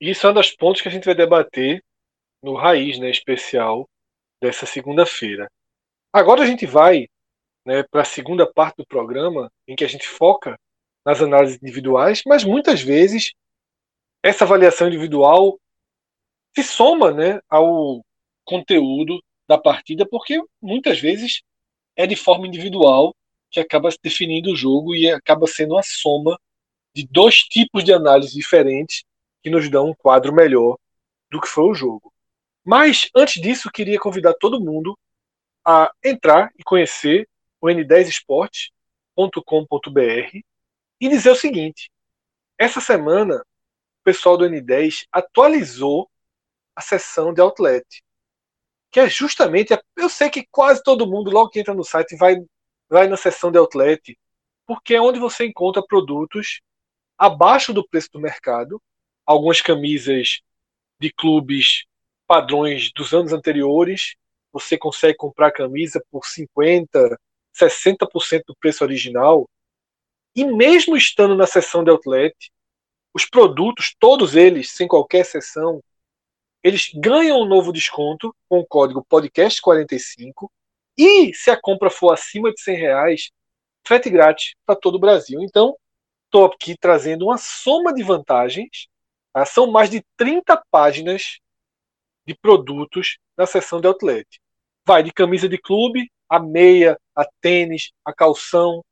Isso 0.00 0.24
é 0.24 0.30
um 0.30 0.34
dos 0.34 0.52
pontos 0.52 0.82
que 0.82 0.88
a 0.88 0.92
gente 0.92 1.04
vai 1.04 1.16
debater 1.16 1.82
no 2.40 2.54
Raiz, 2.54 2.96
né, 3.00 3.10
especial 3.10 3.88
dessa 4.40 4.66
segunda-feira. 4.66 5.48
Agora 6.12 6.44
a 6.44 6.46
gente 6.46 6.64
vai 6.64 7.08
né, 7.66 7.82
para 7.82 8.02
a 8.02 8.04
segunda 8.04 8.50
parte 8.50 8.76
do 8.76 8.86
programa, 8.86 9.50
em 9.66 9.74
que 9.74 9.84
a 9.84 9.88
gente 9.88 10.06
foca 10.06 10.58
nas 11.04 11.20
análises 11.20 11.58
individuais, 11.60 12.22
mas 12.24 12.44
muitas 12.44 12.80
vezes 12.80 13.32
essa 14.22 14.44
avaliação 14.44 14.86
individual 14.86 15.58
se 16.54 16.62
soma 16.62 17.12
né, 17.12 17.40
ao 17.48 18.04
conteúdo 18.44 19.22
da 19.48 19.58
partida, 19.58 20.06
porque 20.08 20.40
muitas 20.62 21.00
vezes 21.00 21.42
é 21.96 22.06
de 22.06 22.16
forma 22.16 22.46
individual 22.46 23.14
que 23.50 23.60
acaba 23.60 23.88
definindo 24.02 24.52
o 24.52 24.56
jogo 24.56 24.94
e 24.94 25.10
acaba 25.10 25.46
sendo 25.46 25.76
a 25.76 25.82
soma 25.82 26.38
de 26.94 27.06
dois 27.10 27.36
tipos 27.36 27.84
de 27.84 27.92
análise 27.92 28.34
diferentes 28.34 29.04
que 29.42 29.50
nos 29.50 29.68
dão 29.68 29.90
um 29.90 29.94
quadro 29.94 30.32
melhor 30.32 30.76
do 31.30 31.40
que 31.40 31.48
foi 31.48 31.64
o 31.64 31.74
jogo. 31.74 32.12
Mas 32.64 33.08
antes 33.14 33.40
disso, 33.40 33.70
queria 33.72 33.98
convidar 33.98 34.34
todo 34.34 34.60
mundo 34.60 34.98
a 35.64 35.90
entrar 36.02 36.50
e 36.58 36.64
conhecer 36.64 37.28
o 37.66 37.68
n10esporte.com.br 37.68 40.40
e 41.00 41.08
dizer 41.08 41.30
o 41.30 41.36
seguinte: 41.36 41.90
essa 42.58 42.80
semana 42.80 43.36
o 43.36 44.04
pessoal 44.04 44.36
do 44.36 44.44
N10 44.44 45.06
atualizou 45.10 46.08
a 46.74 46.80
seção 46.80 47.34
de 47.34 47.40
outlet, 47.40 47.84
que 48.90 49.00
é 49.00 49.08
justamente, 49.08 49.76
eu 49.96 50.08
sei 50.08 50.30
que 50.30 50.46
quase 50.50 50.82
todo 50.82 51.06
mundo 51.06 51.30
logo 51.30 51.50
que 51.50 51.60
entra 51.60 51.74
no 51.74 51.84
site 51.84 52.16
vai 52.16 52.36
vai 52.88 53.08
na 53.08 53.16
seção 53.16 53.50
de 53.50 53.58
outlet, 53.58 54.16
porque 54.64 54.94
é 54.94 55.00
onde 55.00 55.18
você 55.18 55.46
encontra 55.46 55.84
produtos 55.84 56.60
abaixo 57.18 57.72
do 57.72 57.86
preço 57.86 58.10
do 58.12 58.20
mercado, 58.20 58.80
algumas 59.24 59.60
camisas 59.60 60.40
de 61.00 61.12
clubes 61.12 61.84
padrões 62.26 62.92
dos 62.92 63.12
anos 63.12 63.32
anteriores, 63.32 64.14
você 64.52 64.78
consegue 64.78 65.16
comprar 65.16 65.50
camisa 65.50 66.02
por 66.10 66.26
50, 66.26 67.18
60% 67.58 68.42
do 68.46 68.56
preço 68.56 68.84
original, 68.84 69.48
e 70.34 70.44
mesmo 70.44 70.96
estando 70.96 71.34
na 71.34 71.46
seção 71.46 71.82
de 71.82 71.90
outlet, 71.90 72.34
os 73.14 73.24
produtos, 73.24 73.94
todos 73.98 74.36
eles, 74.36 74.72
sem 74.72 74.86
qualquer 74.86 75.20
exceção, 75.20 75.82
eles 76.62 76.90
ganham 76.94 77.40
um 77.40 77.46
novo 77.46 77.72
desconto 77.72 78.34
com 78.48 78.58
o 78.58 78.66
código 78.66 79.06
podcast45 79.10 80.50
e 80.98 81.32
se 81.34 81.50
a 81.50 81.60
compra 81.60 81.88
for 81.90 82.12
acima 82.12 82.52
de 82.52 82.60
100 82.60 82.76
reais, 82.76 83.30
frete 83.86 84.10
grátis 84.10 84.54
para 84.64 84.74
todo 84.74 84.96
o 84.96 85.00
Brasil. 85.00 85.40
Então, 85.42 85.76
estou 86.24 86.46
aqui 86.46 86.76
trazendo 86.76 87.26
uma 87.26 87.38
soma 87.38 87.94
de 87.94 88.02
vantagens. 88.02 88.88
Tá? 89.32 89.44
São 89.44 89.70
mais 89.70 89.90
de 89.90 90.04
30 90.16 90.62
páginas 90.70 91.38
de 92.26 92.34
produtos 92.34 93.18
na 93.36 93.46
seção 93.46 93.80
de 93.80 93.86
outlet. 93.86 94.26
Vai 94.84 95.02
de 95.02 95.12
camisa 95.12 95.48
de 95.48 95.58
clube 95.58 96.10
a 96.28 96.38
meia, 96.38 96.98
a 97.14 97.24
tênis, 97.40 97.92
a 98.04 98.12
calção. 98.12 98.84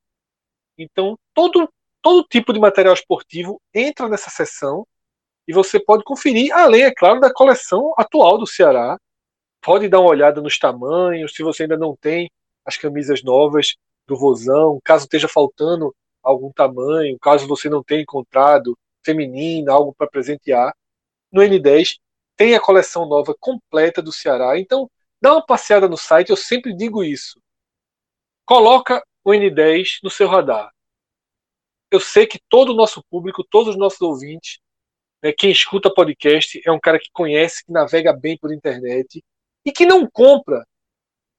Então, 0.79 1.19
todo, 1.33 1.69
todo 2.03 2.27
tipo 2.29 2.53
de 2.53 2.61
material 2.61 2.95
esportivo 2.95 3.61
entra 3.73 4.09
nessa 4.09 4.31
seção 4.31 4.87
e 5.47 5.53
você 5.53 5.79
pode 5.79 6.05
conferir, 6.05 6.53
além, 6.55 6.85
é 6.85 6.95
claro, 6.95 7.21
da 7.21 7.33
coleção 7.33 7.93
atual 7.97 8.39
do 8.39 8.47
Ceará. 8.47 8.99
Pode 9.61 9.89
dar 9.89 10.01
uma 10.01 10.11
olhada 10.11 10.41
nos 10.41 10.59
tamanhos, 10.59 11.35
se 11.35 11.43
você 11.43 11.65
ainda 11.65 11.77
não 11.77 11.97
tem 11.97 12.31
as 12.65 12.77
camisas 12.77 13.23
novas 13.23 13.75
do 14.07 14.17
Vozão, 14.17 14.79
caso 14.85 15.05
esteja 15.05 15.29
faltando 15.29 15.95
algum 16.23 16.51
tamanho, 16.53 17.19
caso 17.21 17.47
você 17.47 17.69
não 17.69 17.83
tenha 17.83 18.03
encontrado 18.03 18.77
feminina, 19.05 19.73
algo 19.73 19.95
para 19.95 20.09
presentear. 20.09 20.75
No 21.31 21.43
N10 21.43 21.99
tem 22.37 22.55
a 22.55 22.61
coleção 22.61 23.07
nova 23.07 23.35
completa 23.39 24.01
do 24.03 24.13
Ceará. 24.13 24.59
Então, 24.59 24.91
Dá 25.25 25.33
uma 25.33 25.47
passeada 25.47 25.89
no 25.89 25.97
site, 25.97 26.29
eu 26.29 26.37
sempre 26.37 26.77
digo 26.77 27.03
isso. 27.03 27.41
Coloca 28.45 29.03
o 29.25 29.31
N10 29.31 30.01
no 30.03 30.11
seu 30.11 30.29
radar. 30.29 30.71
Eu 31.91 31.99
sei 31.99 32.27
que 32.27 32.39
todo 32.47 32.73
o 32.73 32.77
nosso 32.77 33.03
público, 33.09 33.43
todos 33.43 33.71
os 33.71 33.79
nossos 33.79 34.03
ouvintes, 34.03 34.59
né, 35.23 35.33
quem 35.33 35.51
escuta 35.51 35.91
podcast 35.91 36.61
é 36.63 36.71
um 36.71 36.79
cara 36.79 36.99
que 36.99 37.09
conhece, 37.11 37.65
que 37.65 37.73
navega 37.73 38.13
bem 38.13 38.37
por 38.37 38.53
internet 38.53 39.25
e 39.65 39.73
que 39.73 39.87
não 39.87 40.07
compra 40.07 40.63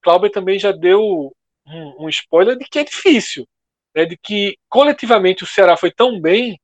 Cláudio 0.03 0.31
também 0.31 0.59
já 0.59 0.73
deu 0.73 1.36
um, 1.67 2.05
um, 2.05 2.09
spoiler 2.09 2.57
de 2.57 2.65
que 2.65 2.79
é 2.79 2.85
difícil, 2.85 3.47
né? 3.95 4.05
de 4.05 4.17
que 4.17 4.59
coletivamente 4.69 5.45
o 5.45 5.47
Ceará 5.47 5.77
foi 5.77 5.91
tão 5.91 6.21
bem 6.21 6.61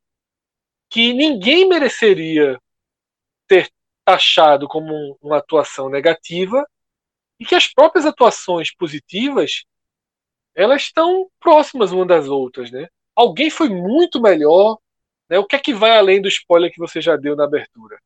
que 0.90 1.12
ninguém 1.12 1.68
mereceria 1.68 2.60
ter 3.46 3.70
taxado 4.04 4.68
como 4.68 5.16
uma 5.20 5.38
atuação 5.38 5.88
negativa 5.88 6.66
e 7.38 7.44
que 7.44 7.54
as 7.54 7.66
próprias 7.66 8.06
atuações 8.06 8.74
positivas 8.74 9.64
elas 10.54 10.82
estão 10.82 11.30
próximas 11.40 11.92
umas 11.92 12.06
das 12.06 12.28
outras, 12.28 12.70
né? 12.70 12.88
Alguém 13.16 13.50
foi 13.50 13.68
muito 13.68 14.20
melhor, 14.20 14.78
né? 15.28 15.38
O 15.38 15.46
que 15.46 15.56
é 15.56 15.58
que 15.58 15.72
vai 15.72 15.96
além 15.96 16.20
do 16.20 16.28
spoiler 16.28 16.70
que 16.70 16.78
você 16.78 17.00
já 17.00 17.16
deu 17.16 17.34
na 17.34 17.44
abertura? 17.44 17.98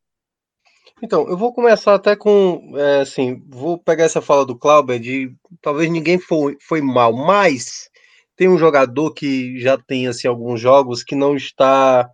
Então, 1.02 1.28
eu 1.28 1.36
vou 1.36 1.52
começar 1.52 1.94
até 1.94 2.16
com, 2.16 2.72
é, 2.74 3.00
assim, 3.00 3.42
vou 3.48 3.78
pegar 3.78 4.04
essa 4.04 4.22
fala 4.22 4.46
do 4.46 4.56
Clauber 4.58 4.98
de 4.98 5.30
talvez 5.60 5.90
ninguém 5.90 6.18
foi, 6.18 6.56
foi 6.60 6.80
mal, 6.80 7.12
mas 7.12 7.90
tem 8.34 8.48
um 8.48 8.56
jogador 8.56 9.12
que 9.12 9.58
já 9.60 9.76
tem, 9.76 10.06
assim, 10.06 10.26
alguns 10.26 10.58
jogos 10.58 11.02
que 11.04 11.14
não 11.14 11.36
está, 11.36 12.08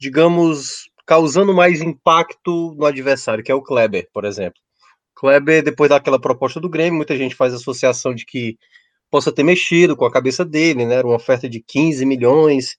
digamos, 0.00 0.90
causando 1.06 1.54
mais 1.54 1.82
impacto 1.82 2.74
no 2.78 2.86
adversário, 2.86 3.44
que 3.44 3.52
é 3.52 3.54
o 3.54 3.62
Kleber, 3.62 4.08
por 4.12 4.24
exemplo. 4.24 4.60
Kleber, 5.16 5.64
depois 5.64 5.90
daquela 5.90 6.20
proposta 6.20 6.60
do 6.60 6.70
Grêmio, 6.70 6.96
muita 6.96 7.16
gente 7.16 7.34
faz 7.34 7.54
associação 7.54 8.14
de 8.14 8.24
que 8.26 8.56
possa 9.10 9.32
ter 9.32 9.42
mexido 9.44 9.96
com 9.96 10.04
a 10.06 10.12
cabeça 10.12 10.44
dele, 10.44 10.86
né? 10.86 10.96
Era 10.96 11.06
uma 11.06 11.16
oferta 11.16 11.48
de 11.48 11.60
15 11.66 12.06
milhões, 12.06 12.76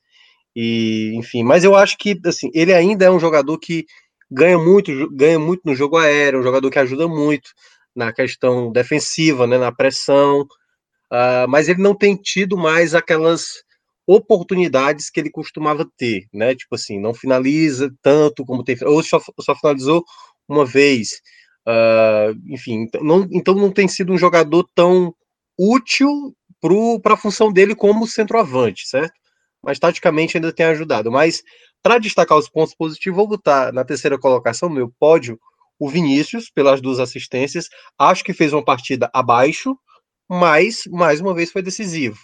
e 0.55 1.13
enfim, 1.15 1.43
mas 1.43 1.63
eu 1.63 1.75
acho 1.75 1.97
que 1.97 2.19
assim, 2.25 2.49
ele 2.53 2.73
ainda 2.73 3.05
é 3.05 3.11
um 3.11 3.19
jogador 3.19 3.57
que 3.59 3.85
ganha 4.33 4.57
muito, 4.57 5.09
ganha 5.11 5.39
muito 5.39 5.61
no 5.65 5.75
jogo 5.75 5.97
aéreo, 5.97 6.39
um 6.39 6.43
jogador 6.43 6.69
que 6.69 6.79
ajuda 6.79 7.07
muito 7.07 7.51
na 7.95 8.11
questão 8.11 8.71
defensiva, 8.71 9.45
né, 9.45 9.57
na 9.57 9.71
pressão, 9.71 10.41
uh, 10.41 11.47
mas 11.47 11.69
ele 11.69 11.81
não 11.81 11.95
tem 11.95 12.15
tido 12.15 12.57
mais 12.57 12.95
aquelas 12.95 13.63
oportunidades 14.07 15.09
que 15.09 15.19
ele 15.19 15.29
costumava 15.29 15.87
ter, 15.97 16.25
né? 16.33 16.53
Tipo 16.55 16.75
assim, 16.75 16.99
não 16.99 17.13
finaliza 17.13 17.89
tanto 18.01 18.45
como 18.45 18.63
tem, 18.63 18.75
ou 18.83 19.01
só, 19.01 19.21
só 19.39 19.55
finalizou 19.55 20.03
uma 20.47 20.65
vez. 20.65 21.21
Uh, 21.65 22.35
enfim, 22.53 22.81
então 22.81 23.03
não, 23.03 23.27
então 23.31 23.55
não 23.55 23.71
tem 23.71 23.87
sido 23.87 24.11
um 24.11 24.17
jogador 24.17 24.67
tão 24.75 25.15
útil 25.57 26.35
para 27.01 27.13
a 27.13 27.17
função 27.17 27.51
dele 27.51 27.75
como 27.75 28.07
centroavante, 28.07 28.87
certo? 28.87 29.13
Mas 29.63 29.79
taticamente 29.79 30.35
ainda 30.35 30.51
tem 30.51 30.65
ajudado. 30.65 31.11
Mas 31.11 31.41
para 31.83 31.99
destacar 31.99 32.37
os 32.37 32.49
pontos 32.49 32.73
positivos, 32.73 33.17
vou 33.17 33.27
botar 33.27 33.73
na 33.73 33.83
terceira 33.83 34.17
colocação, 34.17 34.69
meu 34.69 34.91
pódio, 34.97 35.37
o 35.77 35.89
Vinícius, 35.89 36.49
pelas 36.49 36.81
duas 36.81 36.99
assistências. 36.99 37.67
Acho 37.99 38.23
que 38.23 38.33
fez 38.33 38.53
uma 38.53 38.63
partida 38.63 39.09
abaixo, 39.13 39.77
mas 40.29 40.83
mais 40.89 41.19
uma 41.19 41.33
vez 41.33 41.51
foi 41.51 41.61
decisivo. 41.61 42.17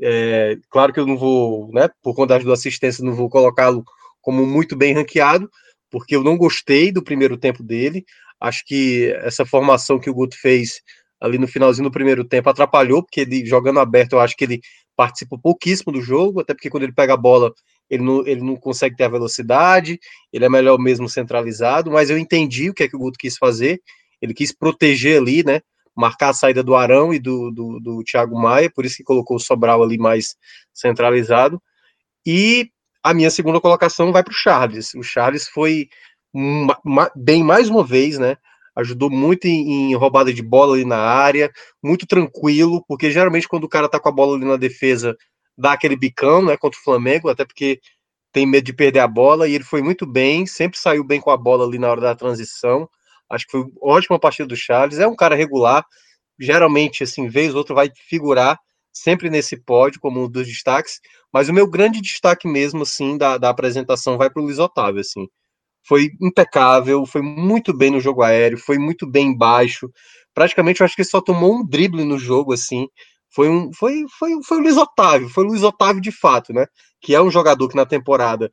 É, 0.00 0.56
claro 0.70 0.92
que 0.92 1.00
eu 1.00 1.06
não 1.06 1.16
vou, 1.16 1.72
né, 1.72 1.88
por 2.02 2.14
conta 2.14 2.34
das 2.34 2.44
duas 2.44 2.60
assistências, 2.60 3.04
não 3.04 3.14
vou 3.14 3.28
colocá-lo 3.30 3.82
como 4.20 4.46
muito 4.46 4.76
bem 4.76 4.92
ranqueado, 4.92 5.50
porque 5.90 6.14
eu 6.14 6.22
não 6.22 6.36
gostei 6.36 6.92
do 6.92 7.02
primeiro 7.02 7.38
tempo 7.38 7.62
dele. 7.62 8.04
Acho 8.38 8.62
que 8.66 9.10
essa 9.22 9.46
formação 9.46 9.98
que 9.98 10.10
o 10.10 10.14
Guto 10.14 10.36
fez 10.38 10.82
ali 11.20 11.38
no 11.38 11.48
finalzinho 11.48 11.88
do 11.88 11.92
primeiro 11.92 12.24
tempo 12.24 12.48
atrapalhou, 12.48 13.02
porque 13.02 13.22
ele 13.22 13.44
jogando 13.46 13.80
aberto, 13.80 14.12
eu 14.12 14.20
acho 14.20 14.36
que 14.36 14.44
ele 14.44 14.60
participa 14.98 15.38
pouquíssimo 15.38 15.92
do 15.92 16.02
jogo, 16.02 16.40
até 16.40 16.52
porque 16.52 16.68
quando 16.68 16.82
ele 16.82 16.92
pega 16.92 17.14
a 17.14 17.16
bola, 17.16 17.54
ele 17.88 18.02
não, 18.02 18.26
ele 18.26 18.40
não 18.40 18.56
consegue 18.56 18.96
ter 18.96 19.04
a 19.04 19.08
velocidade, 19.08 19.96
ele 20.32 20.44
é 20.44 20.48
melhor 20.48 20.76
mesmo 20.76 21.08
centralizado, 21.08 21.88
mas 21.88 22.10
eu 22.10 22.18
entendi 22.18 22.68
o 22.68 22.74
que 22.74 22.82
é 22.82 22.88
que 22.88 22.96
o 22.96 22.98
Guto 22.98 23.16
quis 23.16 23.38
fazer, 23.38 23.80
ele 24.20 24.34
quis 24.34 24.50
proteger 24.50 25.20
ali, 25.20 25.44
né, 25.44 25.60
marcar 25.96 26.30
a 26.30 26.34
saída 26.34 26.64
do 26.64 26.74
Arão 26.74 27.14
e 27.14 27.20
do, 27.20 27.52
do, 27.52 27.78
do 27.78 28.02
Thiago 28.02 28.36
Maia, 28.36 28.68
por 28.68 28.84
isso 28.84 28.96
que 28.96 29.04
colocou 29.04 29.36
o 29.36 29.40
Sobral 29.40 29.84
ali 29.84 29.96
mais 29.98 30.34
centralizado, 30.74 31.62
e 32.26 32.68
a 33.00 33.14
minha 33.14 33.30
segunda 33.30 33.60
colocação 33.60 34.10
vai 34.10 34.24
para 34.24 34.32
o 34.32 34.36
Charles, 34.36 34.94
o 34.94 35.02
Charles 35.04 35.46
foi 35.46 35.88
bem 37.14 37.44
mais 37.44 37.68
uma 37.68 37.84
vez, 37.84 38.18
né, 38.18 38.36
ajudou 38.78 39.10
muito 39.10 39.46
em, 39.46 39.90
em, 39.90 39.94
roubada 39.96 40.32
de 40.32 40.42
bola 40.42 40.74
ali 40.74 40.84
na 40.84 40.98
área, 40.98 41.50
muito 41.82 42.06
tranquilo, 42.06 42.84
porque 42.86 43.10
geralmente 43.10 43.48
quando 43.48 43.64
o 43.64 43.68
cara 43.68 43.88
tá 43.88 43.98
com 43.98 44.08
a 44.08 44.12
bola 44.12 44.36
ali 44.36 44.44
na 44.44 44.56
defesa, 44.56 45.16
dá 45.56 45.72
aquele 45.72 45.96
bicão, 45.96 46.44
né, 46.44 46.56
contra 46.56 46.78
o 46.78 46.82
Flamengo, 46.82 47.28
até 47.28 47.44
porque 47.44 47.80
tem 48.32 48.46
medo 48.46 48.64
de 48.64 48.72
perder 48.72 49.00
a 49.00 49.08
bola, 49.08 49.48
e 49.48 49.54
ele 49.54 49.64
foi 49.64 49.82
muito 49.82 50.06
bem, 50.06 50.46
sempre 50.46 50.78
saiu 50.78 51.02
bem 51.02 51.20
com 51.20 51.30
a 51.30 51.36
bola 51.36 51.66
ali 51.66 51.78
na 51.78 51.90
hora 51.90 52.00
da 52.00 52.14
transição, 52.14 52.88
acho 53.28 53.46
que 53.46 53.52
foi 53.52 53.64
ótima 53.82 54.18
partida 54.18 54.46
do 54.46 54.56
Charles, 54.56 55.00
é 55.00 55.06
um 55.08 55.16
cara 55.16 55.34
regular, 55.34 55.84
geralmente, 56.38 57.02
assim, 57.02 57.28
vez 57.28 57.52
ou 57.52 57.58
outra 57.58 57.74
vai 57.74 57.90
figurar 58.08 58.58
sempre 58.92 59.28
nesse 59.28 59.56
pódio 59.56 60.00
como 60.00 60.22
um 60.22 60.30
dos 60.30 60.46
destaques, 60.46 61.00
mas 61.32 61.48
o 61.48 61.52
meu 61.52 61.66
grande 61.66 62.00
destaque 62.00 62.46
mesmo, 62.46 62.82
assim, 62.82 63.18
da, 63.18 63.38
da 63.38 63.50
apresentação 63.50 64.16
vai 64.16 64.30
para 64.30 64.40
o 64.40 64.44
Luiz 64.44 64.60
Otávio, 64.60 65.00
assim, 65.00 65.26
foi 65.86 66.10
impecável, 66.20 67.06
foi 67.06 67.22
muito 67.22 67.76
bem 67.76 67.90
no 67.90 68.00
jogo 68.00 68.22
aéreo, 68.22 68.58
foi 68.58 68.78
muito 68.78 69.06
bem 69.06 69.28
embaixo. 69.28 69.90
Praticamente 70.34 70.80
eu 70.80 70.84
acho 70.84 70.94
que 70.94 71.02
ele 71.02 71.08
só 71.08 71.20
tomou 71.20 71.54
um 71.56 71.66
drible 71.66 72.04
no 72.04 72.18
jogo, 72.18 72.52
assim. 72.52 72.86
Foi 73.30 73.48
um. 73.48 73.72
Foi, 73.72 74.04
foi, 74.18 74.32
foi 74.44 74.58
o 74.58 74.60
Luiz 74.60 74.76
Otávio, 74.76 75.28
foi 75.28 75.44
o 75.44 75.48
Luiz 75.48 75.62
Otávio 75.62 76.00
de 76.00 76.12
fato, 76.12 76.52
né? 76.52 76.66
Que 77.00 77.14
é 77.14 77.20
um 77.22 77.30
jogador 77.30 77.68
que 77.68 77.76
na 77.76 77.86
temporada 77.86 78.50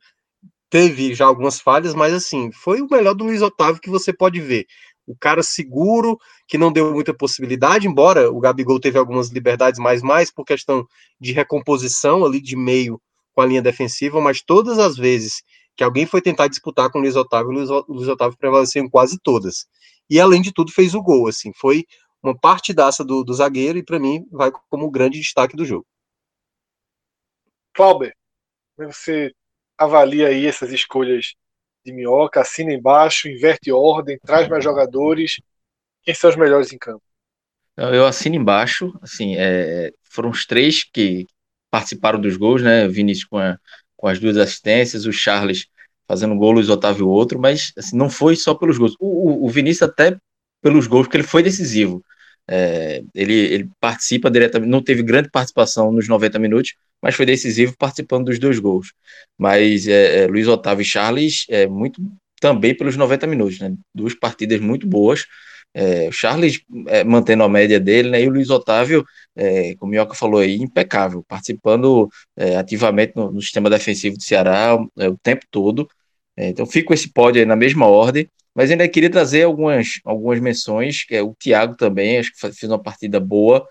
teve 0.70 1.14
já 1.14 1.26
algumas 1.26 1.60
falhas, 1.60 1.94
mas 1.94 2.12
assim, 2.12 2.50
foi 2.52 2.80
o 2.80 2.88
melhor 2.90 3.14
do 3.14 3.24
Luiz 3.24 3.42
Otávio 3.42 3.80
que 3.80 3.90
você 3.90 4.12
pode 4.12 4.40
ver. 4.40 4.66
O 5.06 5.16
cara 5.16 5.42
seguro, 5.42 6.18
que 6.48 6.58
não 6.58 6.72
deu 6.72 6.92
muita 6.92 7.14
possibilidade, 7.14 7.86
embora 7.86 8.30
o 8.30 8.40
Gabigol 8.40 8.80
teve 8.80 8.98
algumas 8.98 9.28
liberdades 9.30 9.78
mais 9.78 10.02
mais 10.02 10.32
por 10.32 10.44
questão 10.44 10.84
de 11.20 11.32
recomposição 11.32 12.24
ali 12.24 12.40
de 12.40 12.56
meio 12.56 13.00
com 13.32 13.40
a 13.40 13.46
linha 13.46 13.62
defensiva, 13.62 14.20
mas 14.20 14.42
todas 14.42 14.78
as 14.78 14.96
vezes 14.96 15.42
que 15.76 15.84
alguém 15.84 16.06
foi 16.06 16.22
tentar 16.22 16.48
disputar 16.48 16.90
com 16.90 16.98
o 16.98 17.02
Luiz 17.02 17.16
Otávio, 17.16 17.50
o 17.50 17.92
Luiz, 17.92 18.08
Otávio 18.08 18.38
prevaleceu 18.38 18.82
em 18.82 18.88
quase 18.88 19.18
todas. 19.22 19.66
E 20.08 20.18
além 20.18 20.40
de 20.40 20.52
tudo, 20.52 20.72
fez 20.72 20.94
o 20.94 21.02
gol, 21.02 21.28
assim, 21.28 21.52
foi 21.54 21.84
uma 22.22 22.36
partidaça 22.36 23.04
do, 23.04 23.22
do 23.22 23.34
zagueiro 23.34 23.78
e 23.78 23.84
para 23.84 23.98
mim 23.98 24.26
vai 24.30 24.50
como 24.70 24.90
grande 24.90 25.20
destaque 25.20 25.56
do 25.56 25.64
jogo. 25.64 25.86
Clauber, 27.74 28.14
você 28.76 29.32
avalia 29.76 30.28
aí 30.28 30.46
essas 30.46 30.72
escolhas 30.72 31.34
de 31.84 31.92
Minhoca, 31.92 32.40
assina 32.40 32.72
embaixo, 32.72 33.28
inverte 33.28 33.70
ordem, 33.70 34.18
traz 34.24 34.48
mais 34.48 34.64
jogadores. 34.64 35.40
Quem 36.02 36.14
são 36.14 36.30
os 36.30 36.36
melhores 36.36 36.72
em 36.72 36.78
campo? 36.78 37.02
Eu 37.76 38.06
assino 38.06 38.34
embaixo, 38.34 38.98
assim, 39.02 39.36
é, 39.36 39.92
foram 40.02 40.30
os 40.30 40.46
três 40.46 40.82
que 40.82 41.26
participaram 41.70 42.18
dos 42.18 42.36
gols, 42.38 42.62
né? 42.62 42.88
Vinícius 42.88 43.28
com 43.28 43.36
a, 43.36 43.58
com 44.06 44.10
as 44.10 44.20
duas 44.20 44.36
assistências, 44.36 45.04
o 45.04 45.12
Charles 45.12 45.66
fazendo 46.06 46.32
um 46.32 46.38
gol, 46.38 46.50
o 46.50 46.52
Luiz 46.52 46.68
Otávio 46.68 47.08
outro, 47.08 47.40
mas 47.40 47.72
assim, 47.76 47.96
não 47.96 48.08
foi 48.08 48.36
só 48.36 48.54
pelos 48.54 48.78
gols. 48.78 48.94
O, 49.00 49.06
o, 49.06 49.46
o 49.46 49.48
Vinícius 49.48 49.82
até 49.90 50.16
pelos 50.62 50.86
gols, 50.86 51.08
porque 51.08 51.16
ele 51.16 51.26
foi 51.26 51.42
decisivo. 51.42 52.04
É, 52.48 53.02
ele, 53.12 53.34
ele 53.34 53.68
participa 53.80 54.30
diretamente, 54.30 54.70
não 54.70 54.80
teve 54.80 55.02
grande 55.02 55.28
participação 55.28 55.90
nos 55.90 56.06
90 56.06 56.38
minutos, 56.38 56.74
mas 57.02 57.16
foi 57.16 57.26
decisivo 57.26 57.74
participando 57.76 58.26
dos 58.26 58.38
dois 58.38 58.60
gols. 58.60 58.92
Mas 59.36 59.88
é, 59.88 60.22
é, 60.22 60.26
Luiz 60.28 60.46
Otávio 60.46 60.82
e 60.82 60.84
Charles 60.84 61.44
é 61.48 61.66
muito 61.66 62.00
também 62.40 62.76
pelos 62.76 62.96
90 62.96 63.26
minutos, 63.26 63.58
né? 63.58 63.74
Duas 63.92 64.14
partidas 64.14 64.60
muito 64.60 64.86
boas. 64.86 65.24
É, 65.78 66.08
o 66.08 66.12
Charles 66.12 66.62
é, 66.86 67.04
mantendo 67.04 67.42
a 67.42 67.48
média 67.50 67.78
dele, 67.78 68.08
né? 68.08 68.22
E 68.22 68.26
o 68.26 68.30
Luiz 68.30 68.48
Otávio, 68.48 69.04
é, 69.36 69.74
como 69.76 69.90
o 69.90 69.92
Minhoca 69.92 70.14
falou 70.14 70.40
aí, 70.40 70.56
impecável, 70.56 71.22
participando 71.28 72.08
é, 72.34 72.56
ativamente 72.56 73.12
no, 73.14 73.30
no, 73.30 73.42
sistema 73.42 73.68
defensivo 73.68 74.16
do 74.16 74.22
Ceará 74.22 74.78
é, 74.98 75.08
o 75.08 75.18
tempo 75.18 75.44
todo. 75.50 75.86
É, 76.34 76.48
então 76.48 76.64
fico 76.64 76.94
esse 76.94 77.12
pódio 77.12 77.40
aí 77.40 77.46
na 77.46 77.56
mesma 77.56 77.86
ordem, 77.86 78.26
mas 78.54 78.70
ainda 78.70 78.88
queria 78.88 79.10
trazer 79.10 79.42
algumas, 79.42 80.00
algumas 80.02 80.40
menções, 80.40 81.04
que 81.04 81.14
é 81.14 81.22
o 81.22 81.34
Thiago 81.34 81.76
também, 81.76 82.18
acho 82.18 82.32
que 82.32 82.40
fez 82.40 82.62
uma 82.64 82.82
partida 82.82 83.20
boa. 83.20 83.66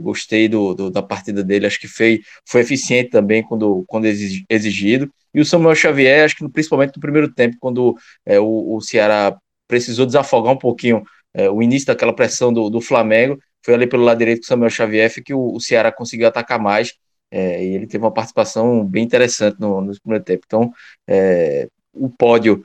gostei 0.00 0.48
do, 0.48 0.74
do, 0.74 0.90
da 0.90 1.02
partida 1.02 1.44
dele, 1.44 1.66
acho 1.66 1.80
que 1.80 1.88
foi, 1.88 2.22
foi 2.46 2.62
eficiente 2.62 3.10
também 3.10 3.42
quando, 3.42 3.84
quando 3.86 4.06
exigido. 4.06 5.10
E 5.34 5.40
o 5.40 5.44
Samuel 5.44 5.74
Xavier, 5.74 6.24
acho 6.24 6.36
que 6.36 6.48
principalmente 6.48 6.96
no 6.96 7.00
primeiro 7.02 7.32
tempo, 7.34 7.56
quando 7.60 7.94
o, 8.40 8.76
o 8.76 8.80
Ceará 8.80 9.36
precisou 9.68 10.06
desafogar 10.06 10.52
um 10.52 10.58
pouquinho 10.58 11.02
é, 11.36 11.50
o 11.50 11.62
início 11.62 11.86
daquela 11.86 12.14
pressão 12.14 12.52
do, 12.52 12.70
do 12.70 12.80
Flamengo, 12.80 13.38
foi 13.64 13.74
ali 13.74 13.86
pelo 13.86 14.04
lado 14.04 14.18
direito 14.18 14.40
com 14.40 14.44
o 14.44 14.48
Samuel 14.48 14.70
Xavier 14.70 15.12
que 15.24 15.34
o, 15.34 15.54
o 15.54 15.60
Ceará 15.60 15.92
conseguiu 15.92 16.26
atacar 16.26 16.58
mais 16.58 16.94
É, 17.30 17.62
e 17.62 17.74
ele 17.74 17.86
teve 17.88 18.04
uma 18.04 18.14
participação 18.14 18.86
bem 18.86 19.02
interessante 19.04 19.58
no, 19.60 19.80
no 19.80 20.00
primeiro 20.00 20.24
tempo. 20.24 20.44
Então, 20.46 20.72
é, 21.08 21.68
o 21.92 22.08
pódio 22.08 22.64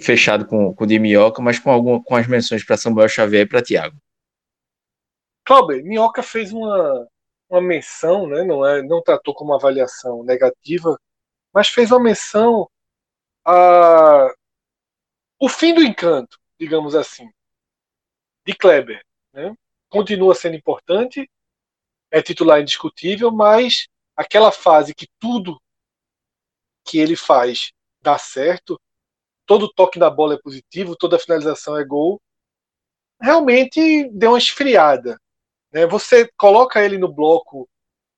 fechado 0.00 0.46
com, 0.46 0.72
com 0.72 0.84
o 0.84 0.86
de 0.86 0.98
Minhoca, 0.98 1.42
mas 1.42 1.58
com, 1.58 1.70
alguma, 1.70 2.02
com 2.02 2.14
as 2.16 2.26
menções 2.26 2.64
para 2.64 2.76
Samuel 2.76 3.08
Xavier 3.08 3.42
e 3.42 3.48
para 3.48 3.62
Thiago. 3.62 3.96
Cláudio, 5.44 5.84
Minhoca 5.84 6.22
fez 6.22 6.52
uma, 6.52 7.06
uma 7.50 7.60
menção, 7.60 8.26
né, 8.28 8.44
não, 8.44 8.64
é, 8.64 8.82
não 8.82 9.02
tratou 9.02 9.34
como 9.34 9.50
uma 9.50 9.56
avaliação 9.56 10.22
negativa, 10.24 10.96
mas 11.52 11.68
fez 11.68 11.90
uma 11.90 12.00
menção 12.00 12.66
a 13.44 14.32
o 15.38 15.48
fim 15.48 15.74
do 15.74 15.82
encanto, 15.82 16.38
digamos 16.58 16.94
assim, 16.94 17.28
de 18.46 18.54
Kleber. 18.54 19.04
Né? 19.32 19.54
Continua 19.88 20.34
sendo 20.34 20.56
importante, 20.56 21.28
é 22.10 22.22
titular 22.22 22.60
indiscutível, 22.60 23.30
mas 23.30 23.88
aquela 24.16 24.52
fase 24.52 24.94
que 24.94 25.08
tudo 25.18 25.60
que 26.84 26.98
ele 26.98 27.16
faz 27.16 27.72
dá 28.00 28.18
certo, 28.18 28.80
todo 29.46 29.72
toque 29.72 29.98
na 29.98 30.10
bola 30.10 30.34
é 30.34 30.38
positivo, 30.38 30.96
toda 30.96 31.18
finalização 31.18 31.76
é 31.78 31.84
gol, 31.84 32.20
realmente 33.20 34.08
deu 34.10 34.32
uma 34.32 34.38
esfriada. 34.38 35.18
Né? 35.72 35.86
Você 35.86 36.30
coloca 36.36 36.84
ele 36.84 36.98
no 36.98 37.12
bloco, 37.12 37.68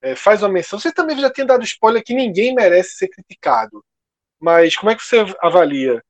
é, 0.03 0.15
faz 0.15 0.43
uma 0.43 0.49
menção. 0.49 0.79
Você 0.79 0.93
também 0.93 1.19
já 1.19 1.31
tinha 1.31 1.47
dado 1.47 1.65
spoiler 1.65 2.05
que 2.05 2.15
ninguém 2.15 2.55
merece 2.55 2.97
ser 2.97 3.09
criticado. 3.09 3.85
Mas 4.39 4.77
como 4.77 4.91
é 4.91 4.97
que 4.97 5.03
você 5.03 5.25
avalia 5.41 6.03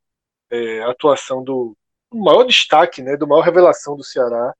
é, 0.51 0.83
a 0.83 0.91
atuação 0.91 1.45
do, 1.45 1.77
do 2.17 2.25
maior 2.25 2.45
destaque, 2.45 3.03
né, 3.03 3.17
do 3.17 3.27
maior 3.27 3.43
revelação 3.43 3.97
do 3.97 4.05
Ceará 4.05 4.55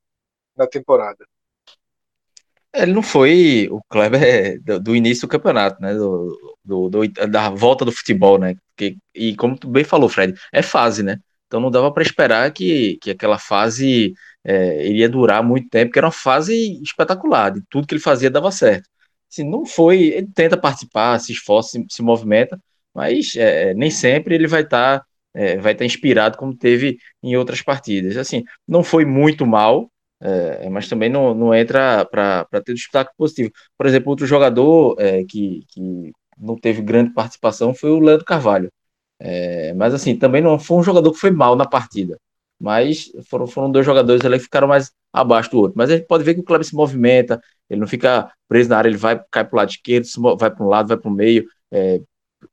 na 0.57 0.67
temporada? 0.67 1.27
Ele 2.75 2.93
não 2.93 3.03
foi 3.03 3.69
o 3.71 3.81
Kleber 3.89 4.61
do, 4.63 4.81
do 4.81 4.97
início 4.97 5.27
do 5.27 5.31
campeonato, 5.31 5.81
né? 5.81 5.95
Do, 5.95 6.57
do, 6.63 6.89
do, 6.91 7.09
da 7.09 7.49
volta 7.49 7.85
do 7.85 7.93
futebol, 7.93 8.39
né? 8.39 8.55
Que, 8.77 8.99
e 9.15 9.35
como 9.35 9.59
tu 9.59 9.69
bem 9.69 9.85
falou, 9.85 10.09
Fred, 10.09 10.39
é 10.53 10.63
fase, 10.63 11.03
né? 11.03 11.19
Então 11.47 11.61
não 11.61 11.71
dava 11.71 11.93
para 11.93 12.03
esperar 12.03 12.51
que, 12.53 12.99
que 13.01 13.11
aquela 13.11 13.39
fase 13.39 14.13
é, 14.45 14.87
iria 14.87 15.09
durar 15.09 15.43
muito 15.43 15.69
tempo, 15.71 15.93
que 15.93 15.99
era 15.99 16.07
uma 16.07 16.13
fase 16.13 16.81
espetacular, 16.83 17.53
de 17.53 17.63
tudo 17.71 17.87
que 17.87 17.95
ele 17.95 18.03
fazia 18.03 18.31
dava 18.31 18.51
certo. 18.51 18.89
Se 19.29 19.43
não 19.45 19.65
foi, 19.65 20.05
ele 20.09 20.29
tenta 20.35 20.57
participar, 20.57 21.19
se 21.21 21.33
esforça, 21.33 21.71
se, 21.71 21.87
se 21.89 22.03
movimenta, 22.03 22.61
mas 22.95 23.35
é, 23.37 23.75
nem 23.75 23.91
sempre 23.91 24.35
ele 24.35 24.47
vai 24.47 24.63
estar 24.63 25.01
tá, 25.01 25.07
é, 25.37 25.59
vai 25.59 25.73
estar 25.73 25.85
inspirado 25.85 26.39
como 26.39 26.57
teve 26.57 26.99
em 27.23 27.37
outras 27.37 27.63
partidas. 27.63 28.17
Assim, 28.17 28.43
não 28.67 28.83
foi 28.83 29.05
muito 29.05 29.47
mal, 29.47 29.91
é, 30.21 30.69
mas 30.71 30.89
também 30.89 31.11
não, 31.11 31.35
não 31.35 31.55
entra 31.55 32.05
para 32.07 32.47
ter 32.65 32.75
destaque 32.75 33.13
positivo. 33.17 33.53
Por 33.77 33.87
exemplo, 33.87 34.11
outro 34.11 34.27
jogador 34.27 34.97
é, 34.99 35.25
que, 35.25 35.61
que 35.69 36.13
não 36.39 36.57
teve 36.57 36.83
grande 36.83 37.13
participação 37.13 37.75
foi 37.75 37.91
o 37.91 38.01
Leandro 38.01 38.25
Carvalho. 38.25 38.71
É, 39.21 39.73
mas 39.75 39.95
assim, 39.95 40.17
também 40.17 40.43
não 40.43 40.59
foi 40.59 40.79
um 40.79 40.83
jogador 40.83 41.13
que 41.13 41.19
foi 41.19 41.31
mal 41.31 41.57
na 41.57 41.67
partida. 41.67 42.19
Mas 42.59 43.13
foram, 43.29 43.47
foram 43.47 43.71
dois 43.71 43.85
jogadores 43.85 44.25
ali 44.25 44.39
que 44.39 44.45
ficaram 44.45 44.69
mais 44.69 44.91
abaixo 45.13 45.51
do 45.51 45.59
outro. 45.59 45.75
Mas 45.77 45.91
a 45.91 45.97
gente 45.97 46.07
pode 46.07 46.25
ver 46.25 46.35
que 46.35 46.41
o 46.41 46.45
Kleber 46.45 46.67
se 46.67 46.75
movimenta, 46.75 47.41
ele 47.69 47.81
não 47.81 47.87
fica 47.87 48.31
preso 48.49 48.71
na 48.71 48.79
área, 48.79 48.89
ele 48.89 48.97
vai, 48.97 49.21
cai 49.31 49.45
para 49.45 49.55
o 49.55 49.57
lado 49.59 49.71
esquerdo, 49.71 50.07
vai 50.39 50.51
para 50.51 50.65
um 50.65 50.69
lado, 50.69 50.89
vai 50.89 50.97
para 50.97 51.11
o 51.11 51.15
meio, 51.15 51.47
é, 51.71 52.01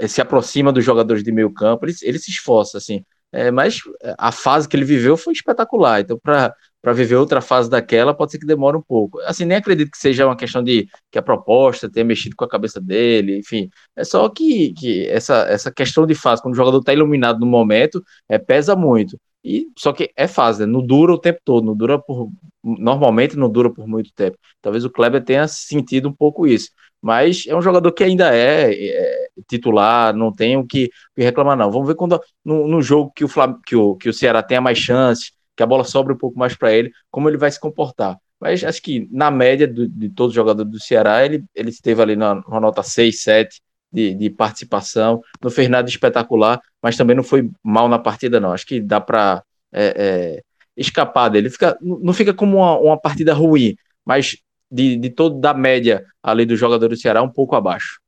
se 0.07 0.21
aproxima 0.21 0.71
dos 0.71 0.83
jogadores 0.83 1.23
de 1.23 1.31
meio 1.31 1.53
campo, 1.53 1.85
ele, 1.85 1.93
ele 2.01 2.19
se 2.19 2.31
esforça, 2.31 2.77
assim. 2.77 3.03
É, 3.31 3.49
mas 3.49 3.79
a 4.17 4.31
fase 4.31 4.69
que 4.69 4.75
ele 4.75 4.85
viveu 4.85 5.17
foi 5.17 5.33
espetacular. 5.33 6.01
Então, 6.01 6.19
para 6.21 6.53
para 6.83 6.91
viver 6.91 7.15
outra 7.15 7.39
fase 7.39 7.69
daquela, 7.69 8.13
pode 8.13 8.33
ser 8.33 8.39
que 8.39 8.45
demore 8.45 8.75
um 8.75 8.81
pouco. 8.81 9.17
Assim, 9.21 9.45
nem 9.45 9.55
acredito 9.57 9.89
que 9.89 9.97
seja 9.97 10.25
uma 10.25 10.35
questão 10.35 10.61
de 10.61 10.85
que 11.09 11.17
a 11.17 11.21
proposta 11.21 11.89
tenha 11.89 12.03
mexido 12.03 12.35
com 12.35 12.43
a 12.43 12.49
cabeça 12.49 12.81
dele, 12.81 13.37
enfim. 13.37 13.69
É 13.95 14.03
só 14.03 14.27
que, 14.27 14.73
que 14.73 15.07
essa, 15.07 15.45
essa 15.47 15.71
questão 15.71 16.05
de 16.05 16.13
fase, 16.13 16.41
quando 16.41 16.55
o 16.55 16.57
jogador 16.57 16.79
está 16.79 16.91
iluminado 16.91 17.39
no 17.39 17.45
momento, 17.45 18.03
é, 18.27 18.37
pesa 18.37 18.75
muito. 18.75 19.17
E 19.41 19.67
só 19.79 19.93
que 19.93 20.11
é 20.17 20.27
fase, 20.27 20.65
né? 20.65 20.65
não 20.65 20.85
dura 20.85 21.13
o 21.13 21.17
tempo 21.17 21.39
todo, 21.45 21.65
não 21.65 21.75
dura 21.75 21.97
por. 21.97 22.29
Normalmente 22.61 23.37
não 23.37 23.49
dura 23.49 23.69
por 23.73 23.87
muito 23.87 24.11
tempo. 24.13 24.37
Talvez 24.61 24.83
o 24.83 24.89
Kleber 24.89 25.23
tenha 25.23 25.47
sentido 25.47 26.09
um 26.09 26.13
pouco 26.13 26.45
isso. 26.45 26.69
Mas 27.03 27.43
é 27.45 27.53
um 27.53 27.61
jogador 27.61 27.91
que 27.91 28.01
ainda 28.01 28.33
é, 28.33 28.73
é 28.73 29.27
titular, 29.45 30.15
não 30.15 30.31
tem 30.31 30.55
o 30.55 30.65
que, 30.65 30.89
que, 31.13 31.21
reclamar, 31.21 31.57
não. 31.57 31.69
Vamos 31.69 31.85
ver 31.85 31.95
quando 31.95 32.17
no, 32.45 32.65
no 32.65 32.81
jogo 32.81 33.11
que 33.13 33.25
o, 33.25 33.27
Flam, 33.27 33.59
que, 33.65 33.75
o, 33.75 33.95
que 33.97 34.07
o 34.07 34.13
Ceará 34.13 34.41
tenha 34.41 34.61
mais 34.61 34.77
chances 34.77 35.33
que 35.53 35.61
a 35.61 35.65
bola 35.65 35.83
sobra 35.83 36.13
um 36.13 36.17
pouco 36.17 36.39
mais 36.39 36.55
para 36.55 36.71
ele, 36.73 36.91
como 37.11 37.29
ele 37.29 37.37
vai 37.37 37.51
se 37.51 37.59
comportar. 37.59 38.17
Mas 38.39 38.63
acho 38.63 38.81
que 38.81 39.05
na 39.11 39.29
média 39.29 39.67
do, 39.67 39.85
de 39.85 40.09
todos 40.09 40.31
os 40.31 40.35
jogadores 40.35 40.71
do 40.71 40.79
Ceará, 40.79 41.25
ele, 41.25 41.43
ele 41.53 41.69
esteve 41.69 42.01
ali 42.01 42.15
na, 42.15 42.35
numa 42.35 42.61
nota 42.61 42.81
6, 42.81 43.21
7 43.21 43.61
de, 43.91 44.13
de 44.15 44.29
participação. 44.29 45.21
Não 45.41 45.51
fez 45.51 45.67
nada 45.67 45.89
espetacular, 45.89 46.61
mas 46.81 46.95
também 46.95 47.17
não 47.17 47.23
foi 47.23 47.49
mal 47.61 47.89
na 47.89 47.99
partida, 47.99 48.39
não. 48.39 48.53
Acho 48.53 48.65
que 48.65 48.79
dá 48.79 49.01
para 49.01 49.43
é, 49.73 49.93
é, 50.37 50.41
escapar 50.77 51.29
dele. 51.29 51.49
Fica, 51.49 51.77
não 51.81 52.13
fica 52.13 52.33
como 52.33 52.57
uma, 52.57 52.77
uma 52.79 52.99
partida 52.99 53.33
ruim, 53.33 53.75
mas 54.05 54.37
de, 54.73 54.97
de 54.97 55.09
todo 55.11 55.39
da 55.39 55.53
média 55.53 56.03
ali 56.21 56.45
do 56.45 56.55
jogador 56.55 56.89
do 56.89 56.97
Ceará, 56.97 57.21
um 57.21 57.31
pouco 57.31 57.55
abaixo. 57.55 58.01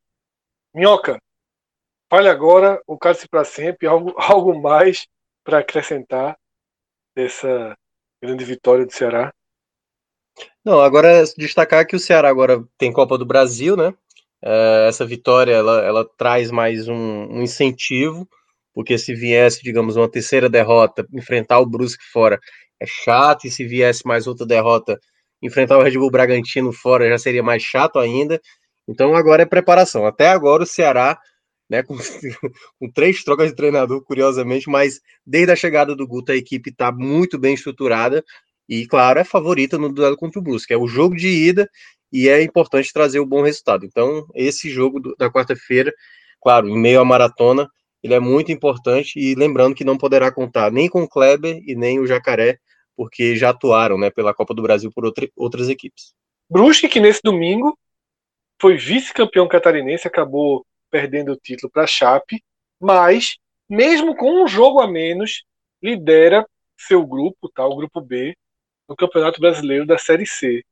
Minhoca, 0.73 1.19
fale 2.09 2.27
agora 2.27 2.81
o 2.87 2.97
cálice 2.97 3.29
para 3.29 3.45
sempre, 3.45 3.87
algo, 3.87 4.15
algo 4.17 4.59
mais 4.59 5.05
para 5.43 5.59
acrescentar 5.59 6.35
dessa 7.15 7.77
grande 8.21 8.43
vitória 8.43 8.83
do 8.83 8.91
Ceará? 8.91 9.31
Não, 10.65 10.81
agora 10.81 11.07
é 11.07 11.23
destacar 11.37 11.85
que 11.85 11.95
o 11.95 11.99
Ceará 11.99 12.29
agora 12.29 12.63
tem 12.79 12.91
Copa 12.91 13.15
do 13.15 13.25
Brasil, 13.25 13.77
né? 13.77 13.93
É, 14.43 14.87
essa 14.89 15.05
vitória 15.05 15.53
ela, 15.53 15.85
ela 15.85 16.09
traz 16.17 16.49
mais 16.49 16.87
um, 16.87 16.95
um, 16.95 17.41
incentivo, 17.43 18.27
porque 18.73 18.97
se 18.97 19.13
viesse, 19.13 19.61
digamos, 19.61 19.95
uma 19.95 20.09
terceira 20.09 20.49
derrota, 20.49 21.07
enfrentar 21.13 21.59
o 21.59 21.65
Brusque 21.65 22.03
fora 22.11 22.39
é 22.79 22.85
chato, 22.85 23.45
e 23.45 23.51
se 23.51 23.65
viesse 23.65 24.05
mais 24.05 24.27
outra 24.27 24.45
derrota, 24.45 24.99
enfrentar 25.45 25.77
o 25.77 25.83
Red 25.83 25.97
Bull 25.97 26.11
Bragantino 26.11 26.73
fora 26.73 27.09
já 27.09 27.17
seria 27.17 27.43
mais 27.43 27.63
chato 27.63 27.99
ainda. 27.99 28.41
Então 28.87 29.15
agora 29.15 29.43
é 29.43 29.45
preparação. 29.45 30.05
Até 30.05 30.27
agora 30.27 30.63
o 30.63 30.67
Ceará 30.67 31.19
né, 31.69 31.81
com, 31.83 31.97
com, 32.79 32.91
três 32.91 33.23
trocas 33.23 33.49
de 33.49 33.55
treinador, 33.55 34.03
curiosamente, 34.03 34.69
mas 34.69 34.99
desde 35.25 35.51
a 35.51 35.55
chegada 35.55 35.95
do 35.95 36.07
Guto 36.07 36.31
a 36.31 36.35
equipe 36.35 36.69
está 36.69 36.91
muito 36.91 37.37
bem 37.37 37.53
estruturada 37.53 38.23
e, 38.67 38.87
claro, 38.87 39.19
é 39.19 39.23
favorita 39.23 39.77
no 39.77 39.91
duelo 39.91 40.17
contra 40.17 40.39
o 40.39 40.43
Brusque. 40.43 40.73
É 40.73 40.77
o 40.77 40.87
jogo 40.87 41.15
de 41.15 41.27
ida 41.27 41.69
e 42.11 42.29
é 42.29 42.41
importante 42.41 42.93
trazer 42.93 43.19
o 43.19 43.25
bom 43.25 43.41
resultado. 43.41 43.85
Então, 43.85 44.25
esse 44.33 44.69
jogo 44.69 44.99
do, 44.99 45.15
da 45.17 45.29
quarta-feira, 45.29 45.93
claro, 46.41 46.67
em 46.67 46.77
meio 46.79 46.99
à 46.99 47.05
maratona, 47.05 47.69
ele 48.01 48.13
é 48.13 48.19
muito 48.19 48.51
importante 48.51 49.19
e 49.19 49.35
lembrando 49.35 49.75
que 49.75 49.83
não 49.83 49.97
poderá 49.97 50.31
contar 50.31 50.71
nem 50.71 50.87
com 50.87 51.03
o 51.03 51.09
Kleber 51.09 51.59
e 51.65 51.75
nem 51.75 51.99
o 51.99 52.07
Jacaré, 52.07 52.59
porque 52.95 53.35
já 53.35 53.49
atuaram 53.49 53.97
né, 53.97 54.09
pela 54.09 54.33
Copa 54.33 54.53
do 54.53 54.61
Brasil 54.61 54.91
por 54.91 55.05
outra, 55.05 55.27
outras 55.35 55.69
equipes. 55.69 56.13
Brusque, 56.49 56.87
que 56.87 56.99
nesse 56.99 57.21
domingo 57.23 57.77
foi 58.61 58.77
vice-campeão 58.77 59.47
catarinense, 59.47 60.07
acabou 60.07 60.65
perdendo 60.89 61.33
o 61.33 61.37
título 61.37 61.71
para 61.71 61.83
a 61.83 61.87
Chape, 61.87 62.41
mas 62.79 63.37
mesmo 63.69 64.15
com 64.15 64.43
um 64.43 64.47
jogo 64.47 64.79
a 64.79 64.87
menos, 64.87 65.43
lidera 65.81 66.47
seu 66.77 67.05
grupo, 67.05 67.49
tá, 67.49 67.65
o 67.65 67.75
grupo 67.75 67.99
B, 67.99 68.35
no 68.87 68.95
Campeonato 68.95 69.39
Brasileiro 69.39 69.85
da 69.85 69.97
Série 69.97 70.25
C. 70.25 70.63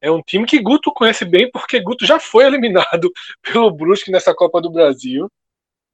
É 0.00 0.10
um 0.10 0.22
time 0.22 0.46
que 0.46 0.60
Guto 0.60 0.92
conhece 0.92 1.24
bem, 1.24 1.50
porque 1.50 1.80
Guto 1.80 2.04
já 2.04 2.20
foi 2.20 2.44
eliminado 2.44 3.10
pelo 3.42 3.70
Brusque 3.70 4.10
nessa 4.10 4.34
Copa 4.34 4.60
do 4.60 4.70
Brasil. 4.70 5.28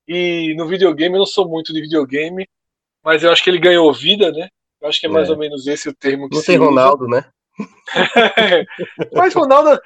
E 0.07 0.55
no 0.57 0.67
videogame, 0.67 1.15
eu 1.15 1.21
não 1.21 1.27
sou 1.27 1.49
muito 1.49 1.73
de 1.73 1.81
videogame, 1.81 2.47
mas 3.05 3.23
eu 3.23 3.31
acho 3.31 3.43
que 3.43 3.51
ele 3.51 3.61
ganhou 3.61 3.93
vida, 3.93 4.33
né? 4.33 4.49
Eu 4.83 4.89
acho 4.89 5.01
que 5.01 5.07
é 5.07 5.09
mais 5.09 5.29
é. 5.29 5.33
ou 5.33 5.39
menos 5.39 5.67
esse 5.67 5.89
o 5.89 5.95
termo 5.95 6.29
que 6.29 6.37
Não 6.37 6.43
tem 6.43 6.57
Ronaldo, 6.59 7.07
né? 7.07 7.25
mas 9.15 9.33
Ronaldo, 9.33 9.81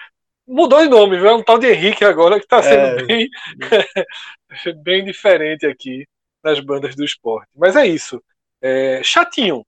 Mudou 0.47 0.81
de 0.81 0.89
nome, 0.89 1.17
viu? 1.17 1.27
É 1.27 1.35
um 1.35 1.43
tal 1.43 1.59
de 1.59 1.67
Henrique 1.67 2.05
agora 2.05 2.39
que 2.39 2.45
está 2.45 2.63
sendo 2.63 3.01
é... 3.01 3.05
bem, 3.05 3.29
bem 4.83 5.05
diferente 5.05 5.67
aqui 5.67 6.07
nas 6.43 6.61
bandas 6.61 6.95
do 6.95 7.05
esporte. 7.05 7.49
Mas 7.55 7.75
é 7.75 7.85
isso. 7.85 8.23
É, 8.63 9.03
chatinho. 9.03 9.67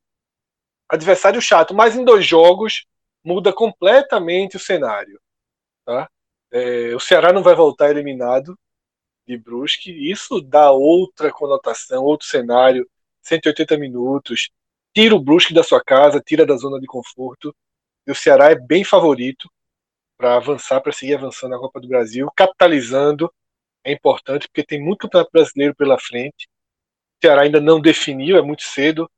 Adversário 0.88 1.42
chato, 1.42 1.74
mas 1.74 1.96
em 1.96 2.04
dois 2.04 2.24
jogos 2.24 2.86
muda 3.24 3.52
completamente 3.52 4.56
o 4.56 4.60
cenário. 4.60 5.20
Tá? 5.84 6.08
É, 6.52 6.94
o 6.94 7.00
Ceará 7.00 7.32
não 7.32 7.42
vai 7.42 7.56
voltar 7.56 7.90
eliminado 7.90 8.56
de 9.26 9.36
Brusque. 9.36 9.90
Isso 9.90 10.40
dá 10.40 10.70
outra 10.70 11.32
conotação, 11.32 12.04
outro 12.04 12.28
cenário. 12.28 12.88
180 13.22 13.76
minutos. 13.76 14.48
Tira 15.00 15.14
o 15.14 15.20
Brusque 15.20 15.54
da 15.54 15.62
sua 15.62 15.80
casa, 15.80 16.20
tira 16.20 16.44
da 16.44 16.56
zona 16.56 16.80
de 16.80 16.86
conforto. 16.88 17.54
E 18.04 18.10
o 18.10 18.16
Ceará 18.16 18.50
é 18.50 18.56
bem 18.56 18.82
favorito 18.82 19.48
para 20.16 20.34
avançar, 20.34 20.80
para 20.80 20.90
seguir 20.90 21.14
avançando 21.14 21.52
na 21.52 21.58
Copa 21.60 21.80
do 21.80 21.86
Brasil, 21.86 22.28
capitalizando 22.36 23.32
é 23.84 23.92
importante 23.92 24.48
porque 24.48 24.64
tem 24.64 24.82
muito 24.82 24.98
campeonato 25.02 25.30
brasileiro 25.30 25.72
pela 25.76 26.00
frente. 26.00 26.48
O 27.16 27.24
Ceará 27.24 27.42
ainda 27.42 27.60
não 27.60 27.80
definiu, 27.80 28.36
é 28.36 28.42
muito 28.42 28.64
cedo. 28.64 29.08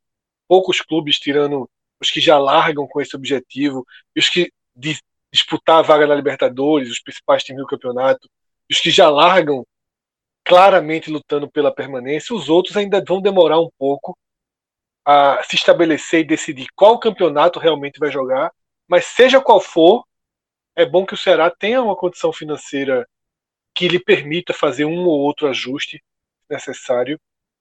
Poucos 0.47 0.81
clubes 0.81 1.17
tirando 1.17 1.67
os 1.99 2.11
que 2.11 2.21
já 2.21 2.37
largam 2.37 2.87
com 2.87 3.01
esse 3.01 3.15
objetivo 3.15 3.83
e 4.15 4.19
os 4.19 4.29
que 4.29 4.53
disputar 5.33 5.79
a 5.79 5.81
vaga 5.81 6.05
na 6.05 6.13
Libertadores, 6.13 6.91
os 6.91 7.01
principais 7.01 7.43
times 7.43 7.63
do 7.63 7.67
campeonato, 7.67 8.29
os 8.69 8.79
que 8.79 8.91
já 8.91 9.09
largam 9.09 9.65
claramente 10.45 11.09
lutando 11.09 11.49
pela 11.49 11.73
permanência, 11.73 12.35
os 12.35 12.49
outros 12.49 12.77
ainda 12.77 13.03
vão 13.03 13.19
demorar 13.19 13.59
um 13.59 13.71
pouco 13.79 14.15
a 15.05 15.41
se 15.43 15.55
estabelecer 15.55 16.21
e 16.21 16.27
decidir 16.27 16.67
qual 16.75 16.99
campeonato 16.99 17.59
realmente 17.59 17.99
vai 17.99 18.11
jogar, 18.11 18.51
mas 18.87 19.05
seja 19.05 19.41
qual 19.41 19.59
for, 19.59 20.05
é 20.75 20.85
bom 20.85 21.05
que 21.05 21.13
o 21.13 21.17
Ceará 21.17 21.49
tenha 21.49 21.81
uma 21.81 21.95
condição 21.95 22.31
financeira 22.31 23.07
que 23.73 23.87
lhe 23.87 23.99
permita 23.99 24.53
fazer 24.53 24.85
um 24.85 25.05
ou 25.05 25.19
outro 25.19 25.47
ajuste 25.47 26.03
necessário. 26.49 27.19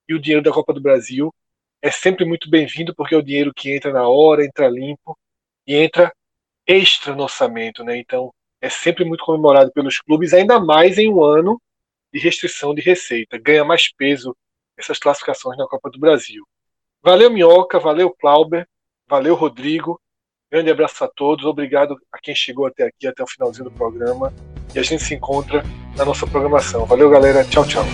E 0.08 0.14
o 0.14 0.20
dinheiro 0.20 0.42
da 0.42 0.52
Copa 0.52 0.72
do 0.72 0.80
Brasil 0.80 1.32
é 1.80 1.90
sempre 1.90 2.24
muito 2.24 2.50
bem-vindo, 2.50 2.94
porque 2.94 3.14
é 3.14 3.18
o 3.18 3.22
dinheiro 3.22 3.52
que 3.54 3.74
entra 3.74 3.92
na 3.92 4.08
hora, 4.08 4.44
entra 4.44 4.68
limpo 4.68 5.16
e 5.66 5.76
entra 5.76 6.12
extra 6.66 7.14
no 7.14 7.22
orçamento. 7.22 7.82
Né? 7.84 7.96
Então, 7.98 8.32
é 8.60 8.68
sempre 8.68 9.04
muito 9.04 9.24
comemorado 9.24 9.72
pelos 9.72 9.98
clubes, 10.00 10.34
ainda 10.34 10.60
mais 10.60 10.98
em 10.98 11.08
um 11.08 11.22
ano 11.24 11.60
de 12.12 12.20
restrição 12.20 12.74
de 12.74 12.82
receita. 12.82 13.38
Ganha 13.38 13.64
mais 13.64 13.92
peso 13.92 14.36
essas 14.76 14.98
classificações 14.98 15.56
na 15.56 15.66
Copa 15.66 15.90
do 15.90 15.98
Brasil. 15.98 16.44
Valeu, 17.02 17.30
Minhoca, 17.30 17.78
valeu, 17.78 18.14
Clauber, 18.20 18.66
valeu, 19.08 19.34
Rodrigo. 19.34 19.98
Grande 20.52 20.70
abraço 20.70 21.02
a 21.04 21.08
todos, 21.08 21.46
obrigado 21.46 21.96
a 22.12 22.18
quem 22.20 22.34
chegou 22.34 22.66
até 22.66 22.84
aqui, 22.84 23.06
até 23.06 23.22
o 23.22 23.26
finalzinho 23.26 23.64
do 23.64 23.70
programa. 23.70 24.32
E 24.74 24.78
a 24.78 24.82
gente 24.82 25.02
se 25.02 25.14
encontra 25.14 25.62
na 25.96 26.04
nossa 26.04 26.26
programação. 26.26 26.84
Valeu, 26.84 27.08
galera. 27.08 27.44
Tchau, 27.44 27.64
tchau. 27.64 27.84